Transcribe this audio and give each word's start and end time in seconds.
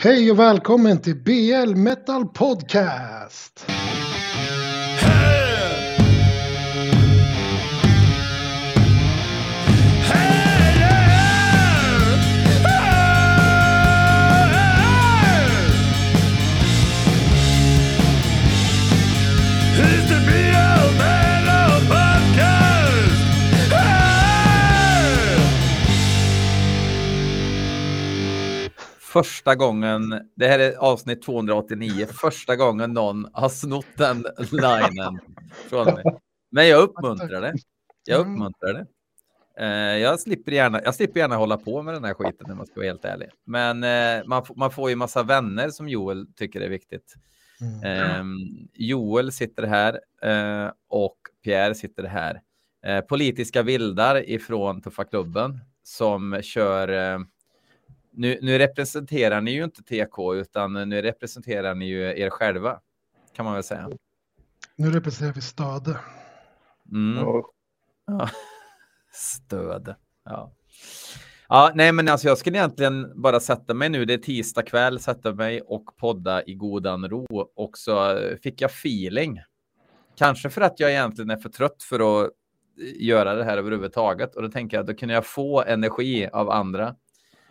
Hej 0.00 0.30
och 0.30 0.38
välkommen 0.38 1.00
till 1.00 1.16
BL 1.16 1.74
Metal 1.74 2.28
Podcast! 2.28 3.66
Första 29.12 29.54
gången, 29.54 30.28
det 30.36 30.48
här 30.48 30.58
är 30.58 30.76
avsnitt 30.76 31.22
289, 31.22 32.06
första 32.06 32.56
gången 32.56 32.92
någon 32.92 33.26
har 33.32 33.48
snott 33.48 33.86
den 33.96 34.26
linen 34.50 35.20
från 35.68 35.86
mig. 35.86 36.04
Men 36.50 36.68
jag 36.68 36.82
uppmuntrar 36.82 37.40
det. 37.40 37.54
Jag 38.04 38.20
uppmuntrar 38.20 38.72
det. 38.72 38.86
Eh, 39.64 39.98
jag, 39.98 40.20
slipper 40.20 40.52
gärna, 40.52 40.82
jag 40.84 40.94
slipper 40.94 41.20
gärna 41.20 41.36
hålla 41.36 41.56
på 41.56 41.82
med 41.82 41.94
den 41.94 42.04
här 42.04 42.14
skiten 42.14 42.50
om 42.50 42.56
man 42.56 42.66
ska 42.66 42.74
vara 42.74 42.86
helt 42.86 43.04
ärlig. 43.04 43.28
Men 43.46 43.84
eh, 43.84 44.26
man, 44.26 44.44
man 44.56 44.70
får 44.70 44.90
ju 44.90 44.96
massa 44.96 45.22
vänner 45.22 45.70
som 45.70 45.88
Joel 45.88 46.26
tycker 46.36 46.60
är 46.60 46.68
viktigt. 46.68 47.14
Eh, 47.84 48.24
Joel 48.74 49.32
sitter 49.32 49.62
här 49.62 50.00
eh, 50.22 50.72
och 50.88 51.18
Pierre 51.44 51.74
sitter 51.74 52.04
här. 52.04 52.40
Politiska 53.08 53.62
vildar 53.62 54.30
ifrån 54.30 54.82
Tuffa 54.82 55.04
klubben 55.04 55.60
som 55.82 56.40
kör 56.42 57.18
nu, 58.18 58.38
nu, 58.42 58.58
representerar 58.58 59.40
ni 59.40 59.50
ju 59.50 59.64
inte 59.64 59.82
TK 59.82 60.34
utan 60.34 60.72
nu 60.72 61.02
representerar 61.02 61.74
ni 61.74 61.86
ju 61.86 62.20
er 62.20 62.30
själva 62.30 62.80
kan 63.36 63.44
man 63.44 63.54
väl 63.54 63.62
säga. 63.62 63.90
Nu 64.76 64.90
representerar 64.90 65.34
vi 65.34 65.40
Stöde. 65.40 65.96
Mm. 66.92 67.24
Ja. 68.06 68.30
Stöd. 69.12 69.94
Ja. 70.24 70.52
Ja, 71.48 71.72
nej, 71.74 71.92
men 71.92 72.08
alltså 72.08 72.28
jag 72.28 72.38
skulle 72.38 72.58
egentligen 72.58 73.22
bara 73.22 73.40
sätta 73.40 73.74
mig 73.74 73.88
nu. 73.88 74.04
Det 74.04 74.14
är 74.14 74.18
tisdag 74.18 74.62
kväll, 74.62 75.00
sätta 75.00 75.34
mig 75.34 75.60
och 75.60 75.84
podda 75.96 76.44
i 76.44 76.54
godan 76.54 77.08
ro 77.08 77.26
och 77.56 77.78
så 77.78 78.20
fick 78.42 78.60
jag 78.60 78.70
feeling. 78.70 79.40
Kanske 80.16 80.50
för 80.50 80.60
att 80.60 80.80
jag 80.80 80.90
egentligen 80.90 81.30
är 81.30 81.36
för 81.36 81.48
trött 81.48 81.82
för 81.82 82.24
att 82.24 82.30
göra 83.00 83.34
det 83.34 83.44
här 83.44 83.58
överhuvudtaget 83.58 84.36
och 84.36 84.42
då 84.42 84.48
tänker 84.48 84.76
jag 84.76 84.82
att 84.82 84.86
då 84.86 84.94
kunde 84.94 85.14
jag 85.14 85.26
få 85.26 85.62
energi 85.62 86.28
av 86.32 86.50
andra 86.50 86.94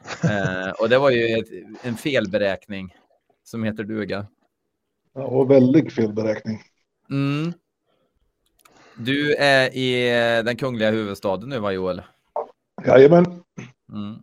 eh, 0.24 0.70
och 0.80 0.90
det 0.90 0.98
var 0.98 1.10
ju 1.10 1.40
ett, 1.40 1.48
en 1.82 1.96
felberäkning 1.96 2.96
som 3.44 3.64
heter 3.64 3.84
duga. 3.84 4.28
Ja, 5.14 5.24
och 5.24 5.52
väldigt 5.52 5.94
felberäkning. 5.94 6.62
Mm. 7.10 7.54
Du 8.98 9.36
är 9.36 9.76
i 9.78 10.12
den 10.44 10.58
kungliga 10.58 10.92
huvudstaden 10.92 11.50
nu, 11.50 11.60
va 11.60 11.72
Joel? 11.72 12.02
Jajamän. 12.86 13.26
Mm. 13.94 14.16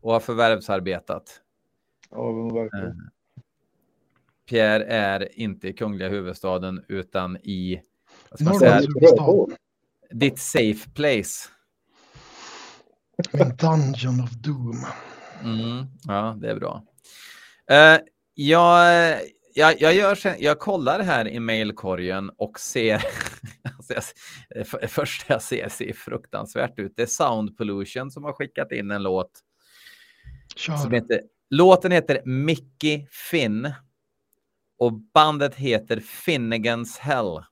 Och 0.00 0.12
har 0.12 0.20
förvärvsarbetat. 0.20 1.40
Ja, 2.10 2.32
verkligen. 2.32 2.86
Eh, 2.86 2.94
Pierre 4.48 4.84
är 4.84 5.38
inte 5.38 5.68
i 5.68 5.72
kungliga 5.72 6.08
huvudstaden 6.08 6.84
utan 6.88 7.36
i 7.36 7.82
vad 8.30 8.38
ska 8.38 8.48
man 8.48 8.58
säga, 8.58 8.80
ditt 10.10 10.38
safe 10.38 10.90
place. 10.94 11.48
Min 13.32 13.56
Dungeon 13.56 14.20
of 14.20 14.30
Doom. 14.30 14.86
Mm, 15.42 15.86
ja, 16.02 16.36
det 16.40 16.50
är 16.50 16.56
bra. 16.56 16.84
Uh, 17.70 18.00
jag, 18.34 19.20
jag, 19.54 19.80
jag, 19.80 19.94
gör, 19.94 20.18
jag 20.38 20.58
kollar 20.58 21.00
här 21.00 21.28
i 21.28 21.40
mailkorgen 21.40 22.30
och 22.36 22.60
ser... 22.60 22.94
alltså 23.76 23.94
jag, 24.48 24.90
först 24.90 25.24
jag 25.28 25.42
ser 25.42 25.68
ser 25.68 25.92
fruktansvärt 25.92 26.78
ut. 26.78 26.92
Det 26.96 27.02
är 27.02 27.06
Sound 27.06 27.56
Pollution 27.56 28.10
som 28.10 28.24
har 28.24 28.32
skickat 28.32 28.72
in 28.72 28.90
en 28.90 29.02
låt. 29.02 29.30
Som 30.56 30.92
heter, 30.92 31.20
låten 31.50 31.92
heter 31.92 32.22
Mickey 32.24 33.06
Finn. 33.10 33.72
Och 34.78 34.92
bandet 34.92 35.54
heter 35.54 36.00
Finnegans 36.00 36.98
Hell. 36.98 37.44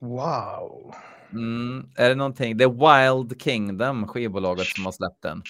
Wow. 0.00 0.94
Mm, 1.32 1.90
är 1.96 2.08
det 2.08 2.14
någonting? 2.14 2.58
The 2.58 2.66
Wild 2.66 3.42
Kingdom, 3.42 4.06
skivbolaget 4.06 4.66
som 4.66 4.84
har 4.84 4.92
släppt 4.92 5.22
den. 5.22 5.42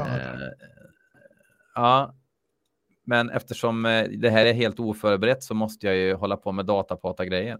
Uh, 0.00 0.48
ja, 1.74 2.14
men 3.04 3.30
eftersom 3.30 3.86
eh, 3.86 4.08
det 4.08 4.30
här 4.30 4.46
är 4.46 4.52
helt 4.52 4.80
oförberett 4.80 5.42
så 5.42 5.54
måste 5.54 5.86
jag 5.86 5.96
ju 5.96 6.14
hålla 6.14 6.36
på 6.36 6.52
med 6.52 6.66
datapata-grejer. 6.66 7.58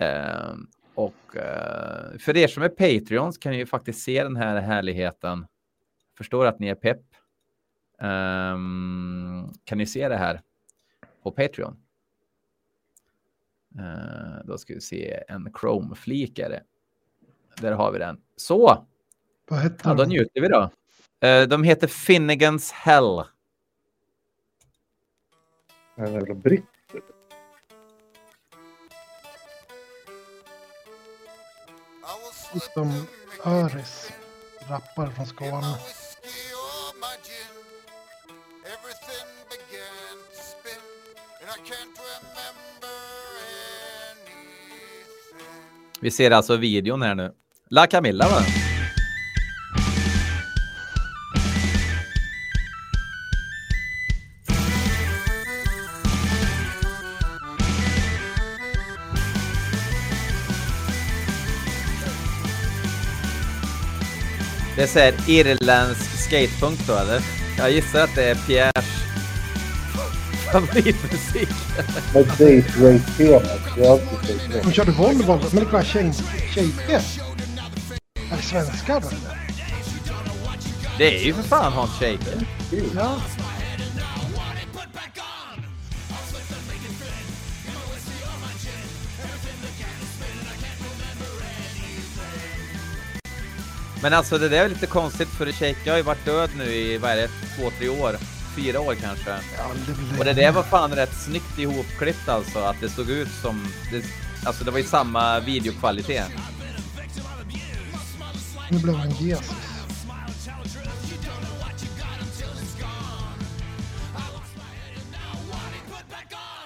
Uh, 0.00 0.54
och 0.94 1.36
uh, 1.36 2.18
för 2.18 2.36
er 2.36 2.48
som 2.48 2.62
är 2.62 2.68
Patreons 2.68 3.38
kan 3.38 3.52
ni 3.52 3.58
ju 3.58 3.66
faktiskt 3.66 4.02
se 4.02 4.22
den 4.22 4.36
här 4.36 4.60
härligheten. 4.60 5.46
Förstår 6.18 6.46
att 6.46 6.58
ni 6.58 6.68
är 6.68 6.74
pepp. 6.74 7.02
Um, 8.00 9.52
kan 9.64 9.78
ni 9.78 9.86
se 9.86 10.08
det 10.08 10.16
här 10.16 10.40
på 11.22 11.30
Patreon? 11.30 11.76
Uh, 13.76 14.44
då 14.44 14.58
ska 14.58 14.74
vi 14.74 14.80
se 14.80 15.24
en 15.28 15.52
Chrome-flikare. 15.60 16.62
Där 17.60 17.72
har 17.72 17.92
vi 17.92 17.98
den. 17.98 18.20
Så! 18.36 18.86
Vad 19.50 19.62
heter 19.62 19.88
ja, 19.88 19.94
då 19.94 20.04
njuter 20.04 20.40
vi 20.40 20.48
då. 20.48 20.70
Uh, 21.28 21.48
de 21.48 21.62
heter 21.62 21.86
Finnegans 21.86 22.72
Hell. 22.72 23.24
En 25.96 26.12
jävla 26.12 26.34
britt. 26.34 26.64
Som 32.74 33.06
Öris, 33.44 34.12
rappare 34.68 35.10
från 35.10 35.26
Skåne. 35.26 35.76
Vi 46.00 46.10
ser 46.10 46.30
alltså 46.30 46.56
videon 46.56 47.02
här 47.02 47.14
nu. 47.14 47.30
La 47.70 47.86
Camilla 47.86 48.28
va? 48.28 48.40
Det 64.76 64.82
är 64.82 64.86
såhär 64.86 65.14
irländsk 65.28 66.24
skatepunk 66.26 66.86
då 66.86 66.92
eller? 66.92 67.20
Jag 67.58 67.70
gissar 67.72 68.04
att 68.04 68.14
det 68.14 68.24
är 68.24 68.34
Pierre 68.34 68.87
favoritmusik. 70.52 71.48
Med 72.14 72.26
Date. 72.26 73.00
Det 73.16 73.24
är 73.26 73.34
alltid 73.90 74.36
Date 74.38 74.60
De 74.64 74.72
körde 74.72 74.92
Volvo, 74.92 75.40
men 75.52 75.64
det 75.64 75.72
var 75.72 75.82
Shape. 75.82 76.92
Är 78.30 78.36
det 78.36 78.42
svenskar 78.42 79.00
då? 79.00 79.08
Det 80.98 81.20
är 81.20 81.24
ju 81.24 81.34
för 81.34 81.42
fan 81.42 81.72
Hans 81.72 81.90
Shaker. 81.90 82.46
Ja. 82.94 83.20
Men 94.02 94.14
alltså 94.14 94.38
det 94.38 94.48
där 94.48 94.64
är 94.64 94.68
lite 94.68 94.86
konstigt 94.86 95.28
för 95.28 95.52
Shaker 95.52 95.90
har 95.90 95.96
ju 95.96 96.02
varit 96.02 96.24
död 96.24 96.50
nu 96.56 96.64
i, 96.64 96.98
vad 96.98 97.10
är 97.10 97.16
det, 97.16 97.28
två, 97.56 97.70
tre 97.78 97.88
år? 97.88 98.16
Fyra 98.64 98.80
år 98.80 98.94
kanske. 98.94 99.30
Det 99.30 100.18
och 100.18 100.24
det 100.24 100.32
där 100.32 100.52
var 100.52 100.62
fan 100.62 100.94
rätt 100.94 101.14
snyggt 101.14 101.58
ihopklippt 101.58 102.28
alltså, 102.28 102.58
att 102.58 102.76
det 102.80 102.88
såg 102.88 103.10
ut 103.10 103.28
som, 103.42 103.66
det, 103.92 104.04
alltså 104.46 104.64
det 104.64 104.70
var 104.70 104.78
ju 104.78 104.84
samma 104.84 105.40
videokvalitet. 105.40 106.30
Nu 108.70 108.78
blev 108.78 108.94
han 108.94 109.10
Jesus. 109.10 109.52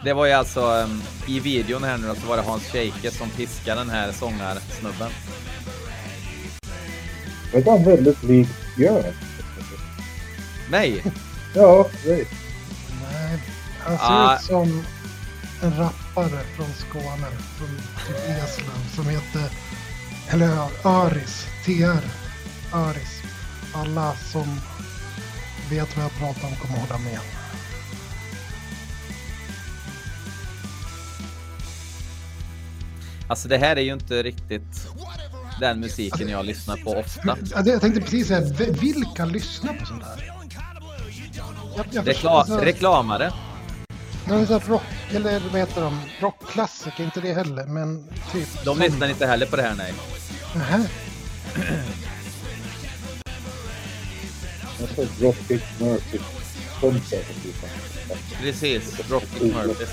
Det 0.05 0.13
var 0.13 0.27
ju 0.27 0.33
alltså 0.33 0.61
um, 0.61 1.03
i 1.27 1.41
videon 1.41 1.85
här 1.85 1.99
nu 1.99 2.07
då, 2.07 2.15
så 2.15 2.27
var 2.27 2.37
det 2.37 2.43
Hans 2.43 2.63
Scheike 2.63 3.11
som 3.11 3.31
piskade 3.31 3.81
den 3.81 3.91
här 3.91 4.13
sångarsnubben. 4.13 5.11
Är 7.53 7.71
han 7.71 7.85
väldigt 7.85 8.23
lik 8.23 8.49
Björn? 8.77 9.15
Nej! 10.71 11.03
Ja, 11.55 11.87
nej. 12.07 12.27
Nej, 13.03 13.43
han 13.81 13.99
ser 13.99 14.05
Ah. 14.05 14.37
ut 14.37 14.43
som 14.45 14.85
en 15.63 15.77
rappare 15.77 16.41
från 16.57 16.73
Skåne, 16.73 17.27
från 17.59 17.69
typ 18.07 18.17
Eslöv, 18.17 18.89
som 18.95 19.09
heter, 19.09 19.51
eller 20.29 20.69
Öris, 20.85 21.47
TR, 21.65 22.05
Öris. 22.77 23.23
Alla 23.75 24.15
som 24.33 24.61
vet 25.71 25.97
vad 25.97 26.05
jag 26.05 26.13
pratar 26.13 26.49
om 26.49 26.57
kommer 26.57 26.79
hålla 26.79 26.99
med. 26.99 27.19
Alltså 33.29 33.49
det 33.49 33.59
här 33.59 33.77
är 33.77 33.81
ju 33.81 33.93
inte 33.93 34.23
riktigt 34.23 34.89
den 35.61 35.81
musiken 35.81 36.29
jag 36.29 36.45
lyssnar 36.47 36.77
på 36.77 36.91
ofta. 36.91 37.37
Det- 37.41 37.71
Jag 37.71 37.81
tänkte 37.81 38.01
precis 38.01 38.29
säga, 38.29 38.41
vilka 38.81 39.25
lyssnar 39.25 39.75
på 39.75 39.87
sånt 39.87 40.03
här? 40.03 40.32
Jag, 41.77 41.87
jag 41.91 42.09
Rekla 42.09 42.45
förstår- 42.45 42.61
reklamare. 42.65 43.33
Men 44.27 44.47
så 44.47 44.59
rock, 44.59 44.83
eller 45.15 45.41
vad 45.53 45.61
heter 45.61 45.81
de? 45.81 46.01
Rockklassiker, 46.21 47.05
inte 47.05 47.21
det 47.21 47.33
heller, 47.35 47.67
men 47.67 48.05
typ. 48.33 48.49
De 48.55 48.65
som- 48.65 48.79
lyssnar 48.79 49.09
inte 49.09 49.27
heller 49.27 49.47
på 49.47 49.57
det 49.57 49.63
här 49.63 49.75
nej. 49.75 49.95
Nähä. 50.55 50.89
Jag 54.81 54.89
sa 54.97 55.03
Dropkick 55.19 55.63
Murphy. 55.81 56.19
Konsert. 56.81 57.27
Precis, 58.41 58.97
Dropkick 59.09 59.55
Murphys. 59.55 59.89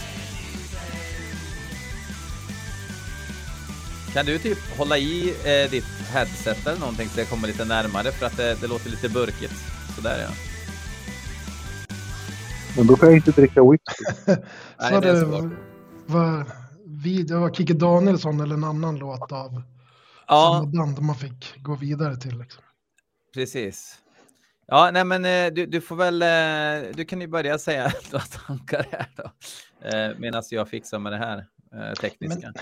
Kan 4.13 4.25
du 4.25 4.39
typ 4.39 4.57
hålla 4.77 4.97
i 4.97 5.33
eh, 5.43 5.71
ditt 5.71 5.85
headset 6.13 6.67
eller 6.67 6.79
någonting 6.79 7.09
så 7.13 7.19
jag 7.19 7.29
kommer 7.29 7.47
lite 7.47 7.65
närmare 7.65 8.11
för 8.11 8.25
att 8.25 8.37
det, 8.37 8.55
det 8.61 8.67
låter 8.67 8.89
lite 8.89 9.09
burkigt. 9.09 9.53
Sådär 9.95 10.27
ja. 10.29 10.48
Men 12.79 12.87
då 12.87 12.95
kan 12.95 13.09
jag 13.09 13.15
inte 13.17 13.31
dricka 13.31 13.63
whisky. 13.63 14.03
Nej, 14.79 14.93
Så 14.93 14.99
det 14.99 15.09
är 15.09 15.13
det 15.13 15.19
svårt. 15.21 15.51
var, 16.05 16.45
vi, 16.85 17.23
det 17.23 17.35
var 17.35 17.53
Kikki 17.53 17.73
Danielsson 17.73 18.39
eller 18.39 18.55
en 18.55 18.63
annan 18.63 18.95
låt 18.97 19.31
av 19.31 19.61
Ja, 20.27 20.59
samma 20.61 20.71
band 20.85 21.01
man 21.01 21.15
fick 21.15 21.63
gå 21.63 21.75
vidare 21.75 22.15
till. 22.17 22.37
Liksom. 22.39 22.63
precis. 23.33 23.95
Ja, 24.67 24.89
nej 24.93 25.03
men 25.05 25.25
eh, 25.25 25.53
du, 25.53 25.65
du 25.65 25.81
får 25.81 25.95
väl, 25.95 26.21
eh, 26.21 26.95
du 26.95 27.05
kan 27.05 27.21
ju 27.21 27.27
börja 27.27 27.57
säga 27.59 27.91
några 28.11 28.25
tankar 28.25 28.87
här 28.91 29.07
då. 29.15 29.23
Eh, 29.87 30.11
Medan 30.17 30.43
jag 30.49 30.69
fixar 30.69 30.99
med 30.99 31.11
det 31.11 31.17
här 31.17 31.45
tekniska. 32.01 32.53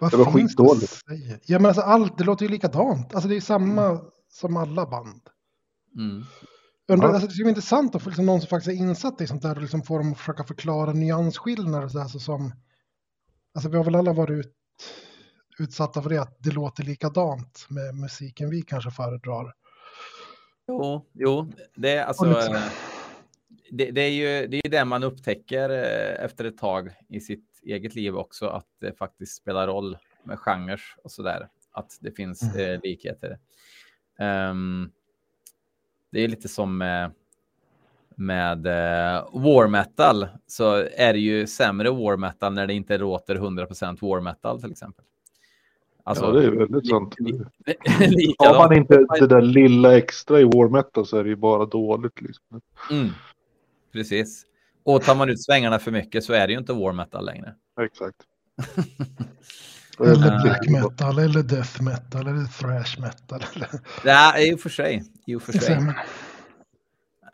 Vad 0.00 0.10
Det 0.10 0.16
var 0.16 0.24
fan 0.24 0.32
ska 0.32 0.40
jag 0.40 0.48
skitdåligt. 0.48 0.92
säga? 1.08 1.38
Ja, 1.46 1.58
men 1.58 1.66
alltså, 1.66 1.82
allt, 1.82 2.18
det 2.18 2.24
låter 2.24 2.44
ju 2.44 2.50
likadant. 2.50 3.14
Alltså, 3.14 3.28
det 3.28 3.36
är 3.36 3.40
samma 3.40 4.00
som 4.30 4.56
alla 4.56 4.86
band. 4.86 5.20
Mm. 5.96 6.24
Undrar, 6.88 7.08
Ja. 7.08 7.12
alltså, 7.14 7.26
det 7.28 7.32
skulle 7.32 7.44
vara 7.44 7.50
intressant 7.50 7.94
att 7.94 8.02
få 8.02 8.08
liksom, 8.08 8.26
någon 8.26 8.40
som 8.40 8.48
faktiskt 8.48 8.80
är 8.80 8.84
insatt 8.84 9.20
i 9.20 9.26
sånt 9.26 9.42
där 9.42 9.54
och 9.56 9.62
liksom 9.62 9.82
få 9.82 9.98
dem 9.98 10.12
att 10.12 10.18
försöka 10.18 10.44
förklara 10.44 10.92
nyansskillnader. 10.92 11.84
och 11.84 11.90
Så 11.90 11.98
här, 11.98 12.08
så 12.08 12.18
som, 12.18 12.52
alltså, 13.54 13.68
vi 13.70 13.76
har 13.76 13.84
väl 13.84 13.94
alla 13.94 14.12
varit 14.12 14.30
ut, 14.46 14.54
utsatta 15.58 16.02
för 16.02 16.10
det, 16.10 16.22
att 16.22 16.36
det 16.38 16.50
låter 16.50 16.84
likadant 16.84 17.66
med 17.68 17.94
musiken 17.94 18.50
vi 18.50 18.62
kanske 18.62 18.90
föredrar. 18.90 19.54
Jo, 20.68 21.06
jo, 21.12 21.52
det 21.76 21.90
är 21.96 22.04
alltså. 22.04 22.24
Liksom- 22.24 22.54
eh, 22.54 22.62
Det, 23.70 23.90
det 23.90 24.00
är 24.00 24.10
ju 24.10 24.46
det, 24.46 24.56
är 24.66 24.70
det 24.70 24.84
man 24.84 25.02
upptäcker 25.04 25.70
eh, 25.70 26.24
efter 26.24 26.44
ett 26.44 26.58
tag 26.58 26.90
i 27.08 27.20
sitt 27.20 27.44
eget 27.62 27.94
liv 27.94 28.16
också, 28.16 28.46
att 28.48 28.66
det 28.80 28.92
faktiskt 28.98 29.36
spelar 29.36 29.66
roll 29.66 29.98
med 30.24 30.38
genrer 30.38 30.80
och 31.04 31.12
så 31.12 31.22
där. 31.22 31.48
Att 31.72 31.98
det 32.00 32.10
finns 32.12 32.42
Mm. 32.42 32.56
eh, 32.74 32.80
likheter. 32.82 33.38
Ehm, 34.18 34.90
det 36.10 36.20
är 36.20 36.28
lite 36.28 36.48
som 36.48 36.78
med, 36.78 37.10
med 38.14 38.66
eh, 38.66 39.28
war 39.32 39.66
metal 39.66 40.26
så 40.46 40.74
är 40.96 41.12
det 41.12 41.18
ju 41.18 41.46
sämre 41.46 41.90
war 41.90 42.16
metal 42.16 42.54
när 42.54 42.66
det 42.66 42.74
inte 42.74 42.98
låter 42.98 43.34
100% 43.36 43.98
war 44.00 44.20
metal 44.20 44.60
till 44.60 44.70
exempel. 44.70 45.04
Alltså, 46.04 46.24
ja, 46.24 46.30
det 46.32 46.46
är 46.46 46.50
väldigt 46.50 46.88
sant. 46.88 47.14
Har 47.88 48.06
likadant. 48.16 48.58
man 48.58 48.76
inte 48.76 49.06
det 49.20 49.26
där 49.26 49.42
lilla 49.42 49.96
extra 49.96 50.40
i 50.40 50.44
war 50.44 50.68
metal 50.68 51.06
så 51.06 51.16
är 51.16 51.24
det 51.24 51.30
ju 51.30 51.36
bara 51.36 51.66
dåligt. 51.66 52.20
Liksom. 52.20 52.60
Mm. 52.90 53.08
Precis. 53.92 54.44
Och 54.82 55.02
tar 55.02 55.14
man 55.14 55.28
ut 55.28 55.42
svängarna 55.42 55.78
för 55.78 55.90
mycket 55.90 56.24
så 56.24 56.32
är 56.32 56.46
det 56.46 56.52
ju 56.52 56.58
inte 56.58 56.72
war 56.72 56.92
metal 56.92 57.24
längre. 57.24 57.54
Exakt. 57.80 58.16
Eller 60.00 60.42
black 60.42 60.68
metal, 60.68 61.18
eller 61.18 61.42
death 61.42 61.82
metal, 61.82 62.26
eller 62.26 62.44
thrash 62.44 63.00
metal. 63.00 63.44
Eller, 63.54 63.68
Ja, 64.04 64.38
i 64.38 64.54
och 64.54 64.60
för 64.60 64.68
sig. 64.68 65.04
I 65.26 65.34
och 65.34 65.42
för 65.42 65.52
sig. 65.52 65.80
Men, 65.80 65.94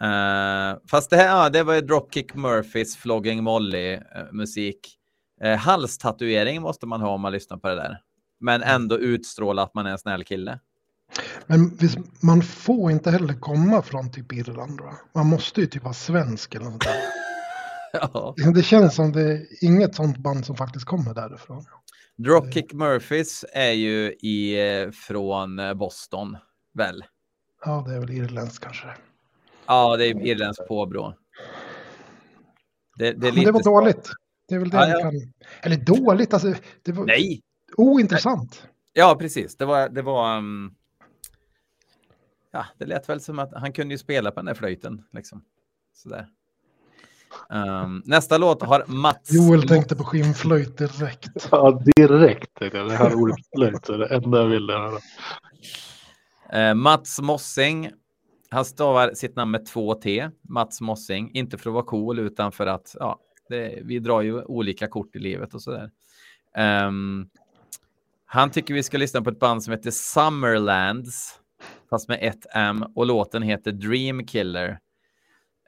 Eh, 0.00 0.78
fast 0.90 1.10
det 1.10 1.16
här, 1.16 1.26
ja, 1.26 1.50
det 1.50 1.62
var 1.62 1.74
ju 1.74 1.80
Dropkick 1.80 2.34
Murphys 2.34 2.96
Flogging 2.96 3.42
Molly 3.44 3.92
eh, 3.92 4.00
musik. 4.32 4.98
Uh, 5.44 5.56
halstatuering 5.56 6.62
måste 6.62 6.86
man 6.86 7.00
ha 7.00 7.08
om 7.08 7.20
man 7.20 7.32
lyssnar 7.32 7.56
på 7.56 7.68
det 7.68 7.74
där. 7.74 8.00
Men 8.40 8.62
ändå 8.62 8.98
utstråla 8.98 9.62
att 9.62 9.74
man 9.74 9.86
är 9.86 9.90
en 9.90 9.98
snäll 9.98 10.24
kille. 10.24 10.60
men 11.46 11.76
visst, 11.76 11.98
man 12.22 12.42
får 12.42 12.90
inte 12.90 13.10
heller 13.10 13.34
komma 13.34 13.82
från 13.82 14.12
typ 14.12 14.32
Irland. 14.32 14.80
Va? 14.80 14.94
Man 15.14 15.26
måste 15.26 15.60
ju 15.60 15.66
typ 15.66 15.82
vara 15.82 15.94
svensk 15.94 16.54
eller 16.54 16.70
något 16.70 16.84
där. 16.84 16.96
ja. 18.12 18.34
Det 18.54 18.62
känns 18.62 18.94
som 18.94 19.12
det 19.12 19.32
är 19.32 19.46
inget 19.60 19.94
sånt 19.94 20.18
band 20.18 20.46
som 20.46 20.56
faktiskt 20.56 20.84
kommer 20.84 21.14
därifrån. 21.14 21.64
Dropkick 22.16 22.72
Murphys 22.72 23.44
är 23.52 23.70
ju 23.72 24.12
i, 24.12 24.68
eh, 24.82 24.90
från 24.90 25.58
eh, 25.58 25.74
Boston, 25.74 26.36
väl? 26.74 27.04
Ja, 27.64 27.84
det 27.88 27.94
är 27.94 28.00
väl 28.00 28.10
irländskt 28.10 28.64
kanske. 28.64 28.86
Ja, 29.66 29.96
det 29.96 30.06
är 30.06 30.26
irländskt 30.26 30.68
påbrå. 30.68 31.14
Det, 32.98 33.12
det 33.12 33.28
är 33.28 33.32
Men 33.32 33.44
det 33.44 33.50
var 33.52 33.58
lite- 33.58 33.68
dåligt. 33.70 34.10
Det 34.48 34.54
är 34.54 34.58
väl 34.58 34.70
det 34.70 34.76
Ja, 34.76 34.88
ja. 34.88 35.00
kan... 35.00 35.12
Eller 35.62 35.76
dåligt, 35.76 36.32
alltså. 36.34 36.54
Det 36.82 36.92
var 36.92 37.06
Nej, 37.06 37.42
ointressant. 37.76 38.68
Ja, 38.92 39.16
precis. 39.18 39.56
Det 39.56 39.64
var, 39.64 39.88
det 39.88 40.02
var... 40.02 40.38
um, 40.38 40.74
ja, 42.50 42.66
det 42.78 42.86
lät 42.86 43.08
väl 43.08 43.20
som 43.20 43.38
att 43.38 43.52
han 43.54 43.72
kunde 43.72 43.94
ju 43.94 43.98
spela 43.98 44.30
på 44.30 44.36
den 44.36 44.46
där 44.46 44.54
flöjten. 44.54 45.04
Liksom. 45.12 45.44
Sådär. 45.94 46.28
Um, 47.50 48.02
nästa 48.06 48.38
låt 48.38 48.62
har 48.62 48.84
Mats. 48.86 49.32
Joel 49.32 49.68
tänkte 49.68 49.96
på 49.96 50.04
skinnflöjt 50.04 50.78
direkt. 50.78 51.48
Ja, 51.50 51.82
direkt. 51.96 52.54
tänkte 52.54 52.78
jag. 52.78 52.88
Det 52.88 52.96
här 52.96 53.14
ordet 53.14 53.36
flöjt 53.56 53.88
är 53.88 53.98
det 53.98 54.06
enda 54.06 54.38
jag 54.38 54.48
ville 54.48 54.72
höra. 54.72 54.98
Eh, 56.52 56.74
Mats 56.74 57.20
Mossing. 57.20 57.90
Han 58.50 58.64
stavar 58.64 59.14
sitt 59.14 59.36
namn 59.36 59.50
med 59.50 59.66
två 59.66 59.94
T. 59.94 60.28
Mats 60.48 60.80
Mossing. 60.80 61.30
Inte 61.34 61.58
för 61.58 61.70
att 61.70 61.74
vara 61.74 61.84
cool 61.84 62.18
utan 62.18 62.52
för 62.52 62.66
att 62.66 62.96
ja, 62.98 63.18
det, 63.48 63.78
vi 63.82 63.98
drar 63.98 64.22
ju 64.22 64.42
olika 64.42 64.88
kort 64.88 65.16
i 65.16 65.18
livet 65.18 65.54
och 65.54 65.62
sådär. 65.62 65.90
Ehm, 66.56 67.28
han 68.26 68.50
tycker 68.50 68.74
vi 68.74 68.82
ska 68.82 68.98
lyssna 68.98 69.22
på 69.22 69.30
ett 69.30 69.38
band 69.38 69.64
som 69.64 69.72
heter 69.72 69.90
Summerlands. 69.90 71.40
Fast 71.90 72.08
med 72.08 72.18
ett 72.22 72.46
M. 72.54 72.84
Och 72.94 73.06
låten 73.06 73.42
heter 73.42 73.72
Dream 73.72 74.26
Killer. 74.26 74.78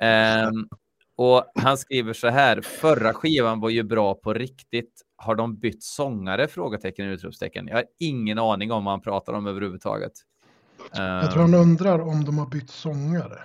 Ehm, 0.00 0.68
och 1.16 1.44
han 1.54 1.78
skriver 1.78 2.12
så 2.12 2.28
här. 2.28 2.60
Förra 2.60 3.14
skivan 3.14 3.60
var 3.60 3.70
ju 3.70 3.82
bra 3.82 4.14
på 4.14 4.34
riktigt. 4.34 5.02
Har 5.16 5.34
de 5.34 5.56
bytt 5.56 5.82
sångare? 5.82 6.48
Frågetecken, 6.48 7.06
utropstecken. 7.06 7.66
Jag 7.68 7.76
har 7.76 7.84
ingen 7.98 8.38
aning 8.38 8.72
om 8.72 8.84
vad 8.84 8.92
han 8.92 9.00
pratar 9.00 9.32
om 9.32 9.46
överhuvudtaget. 9.46 10.12
Jag 10.92 11.32
tror 11.32 11.42
han 11.42 11.54
undrar 11.54 12.00
om 12.00 12.24
de 12.24 12.38
har 12.38 12.46
bytt 12.46 12.70
sångare. 12.70 13.38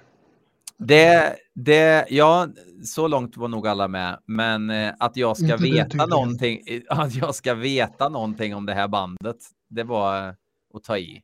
Det, 0.77 1.35
det, 1.55 2.05
ja, 2.09 2.47
så 2.85 3.07
långt 3.07 3.37
var 3.37 3.47
nog 3.47 3.67
alla 3.67 3.87
med. 3.87 4.19
Men 4.25 4.69
eh, 4.69 4.93
att 4.99 5.17
jag 5.17 5.37
ska 5.37 5.45
Inte 5.45 5.63
veta 5.63 6.05
någonting, 6.05 6.61
att 6.89 7.15
jag 7.15 7.35
ska 7.35 7.53
veta 7.53 8.09
någonting 8.09 8.55
om 8.55 8.65
det 8.65 8.73
här 8.73 8.87
bandet, 8.87 9.37
det 9.69 9.83
var 9.83 10.27
eh, 10.27 10.33
att 10.73 10.83
ta 10.83 10.97
i. 10.97 11.21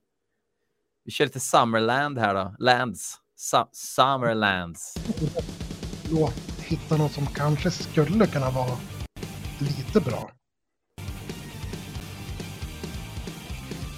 Vi 1.03 1.11
kör 1.11 1.25
lite 1.25 1.39
Summerland 1.39 2.17
här 2.17 2.35
då. 2.35 2.55
Lands. 2.59 3.15
Su- 3.37 3.69
Summerlands. 3.71 4.95
Låt 6.11 6.33
hitta 6.59 6.97
något 6.97 7.11
som 7.11 7.27
kanske 7.27 7.71
skulle 7.71 8.27
kunna 8.27 8.49
vara 8.49 8.77
lite 9.59 9.99
bra. 9.99 10.31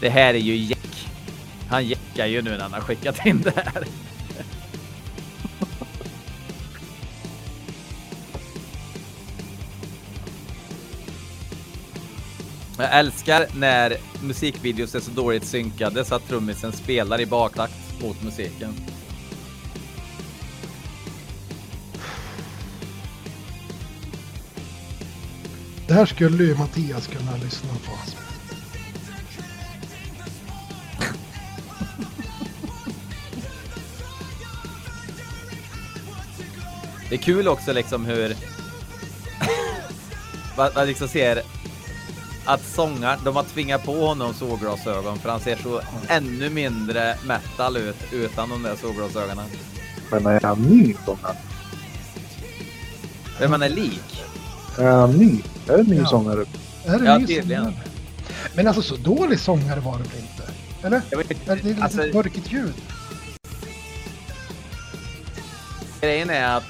Det 0.02 0.10
här 0.10 0.34
är 0.34 0.38
ju 0.40 0.56
Jack. 0.56 1.08
Han 1.70 1.88
jackar 1.88 2.26
ju 2.26 2.42
nu 2.42 2.50
när 2.50 2.60
han 2.60 2.74
har 2.74 2.82
skickat 2.82 3.26
in 3.26 3.42
det 3.42 3.54
här. 3.56 3.84
Jag 12.78 13.00
älskar 13.00 13.46
när 13.56 13.98
musikvideos 14.24 14.96
är 14.96 15.00
så 15.00 15.12
dåligt 15.12 15.46
synkade 15.46 16.06
så 16.06 16.16
att 16.16 16.28
trummisen 16.28 16.72
spelar 16.72 17.22
i 17.22 17.26
baktakt 17.26 18.02
mot 18.02 18.24
musiken. 18.24 18.74
Det 25.90 25.96
här 25.96 26.06
skulle 26.06 26.44
ju 26.44 26.56
Mattias 26.56 27.08
kunna 27.08 27.38
lyssna 27.44 27.70
på. 27.70 27.92
Det 37.10 37.16
är 37.16 37.20
kul 37.20 37.48
också 37.48 37.74
liksom 37.74 38.06
hur 38.06 38.36
man, 40.58 40.72
man 40.76 40.88
liksom 40.88 41.08
ser 41.08 41.42
att 42.46 42.66
sångaren, 42.66 43.20
de 43.26 43.36
har 43.36 43.44
tvingat 43.44 43.86
på 43.86 44.08
honom 44.08 44.34
solglasögon 44.34 45.20
för 45.20 45.30
han 45.30 45.40
ser 45.40 45.56
så 45.56 45.82
ännu 46.08 46.50
mindre 46.50 47.18
metal 47.28 47.78
ut 47.78 47.98
utan 48.12 48.50
de 48.50 48.64
där 48.64 48.76
solglasögonen. 48.76 49.50
Men 50.12 50.26
är 50.26 50.42
han 50.42 50.62
ny 50.62 50.96
sångare? 51.06 51.38
Vem 53.40 53.52
man 53.52 53.62
är 53.62 53.70
lik? 53.70 54.19
Är 54.80 54.92
han 54.92 55.12
ny? 55.12 55.42
Är 55.68 55.74
det 55.74 55.80
en 55.80 55.86
ny 55.86 55.98
Ja. 55.98 56.06
sångare? 56.06 56.46
Är 56.86 57.00
det 57.00 57.06
Ja, 57.06 57.18
ny 57.18 57.28
tydligen. 57.28 57.64
sångare? 57.66 57.84
Men 58.56 58.68
alltså 58.68 58.82
så 58.82 58.96
dålig 58.96 59.40
sångare 59.40 59.80
var 59.80 59.98
det 59.98 60.04
väl 60.04 60.22
inte? 60.22 60.44
Eller? 60.88 61.02
Jag 61.10 61.18
vet 61.18 61.32
Är 61.32 61.36
det 61.46 61.54
inte. 61.54 61.68
lite 61.68 61.84
Alltså, 61.84 61.98
mörkigt 62.14 62.52
ljud? 62.52 62.74
grejen 66.02 66.30
är 66.30 66.58
att 66.58 66.64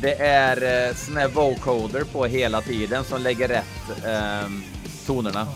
det 0.00 0.14
är 0.14 0.88
eh, 0.88 0.94
sån 0.94 1.16
här 1.16 1.28
vocoder 1.28 2.04
på 2.04 2.26
hela 2.26 2.60
tiden 2.62 3.04
som 3.04 3.22
lägger 3.22 3.48
rätt 3.48 4.04
ehm, 4.06 4.62
tonerna. 5.06 5.46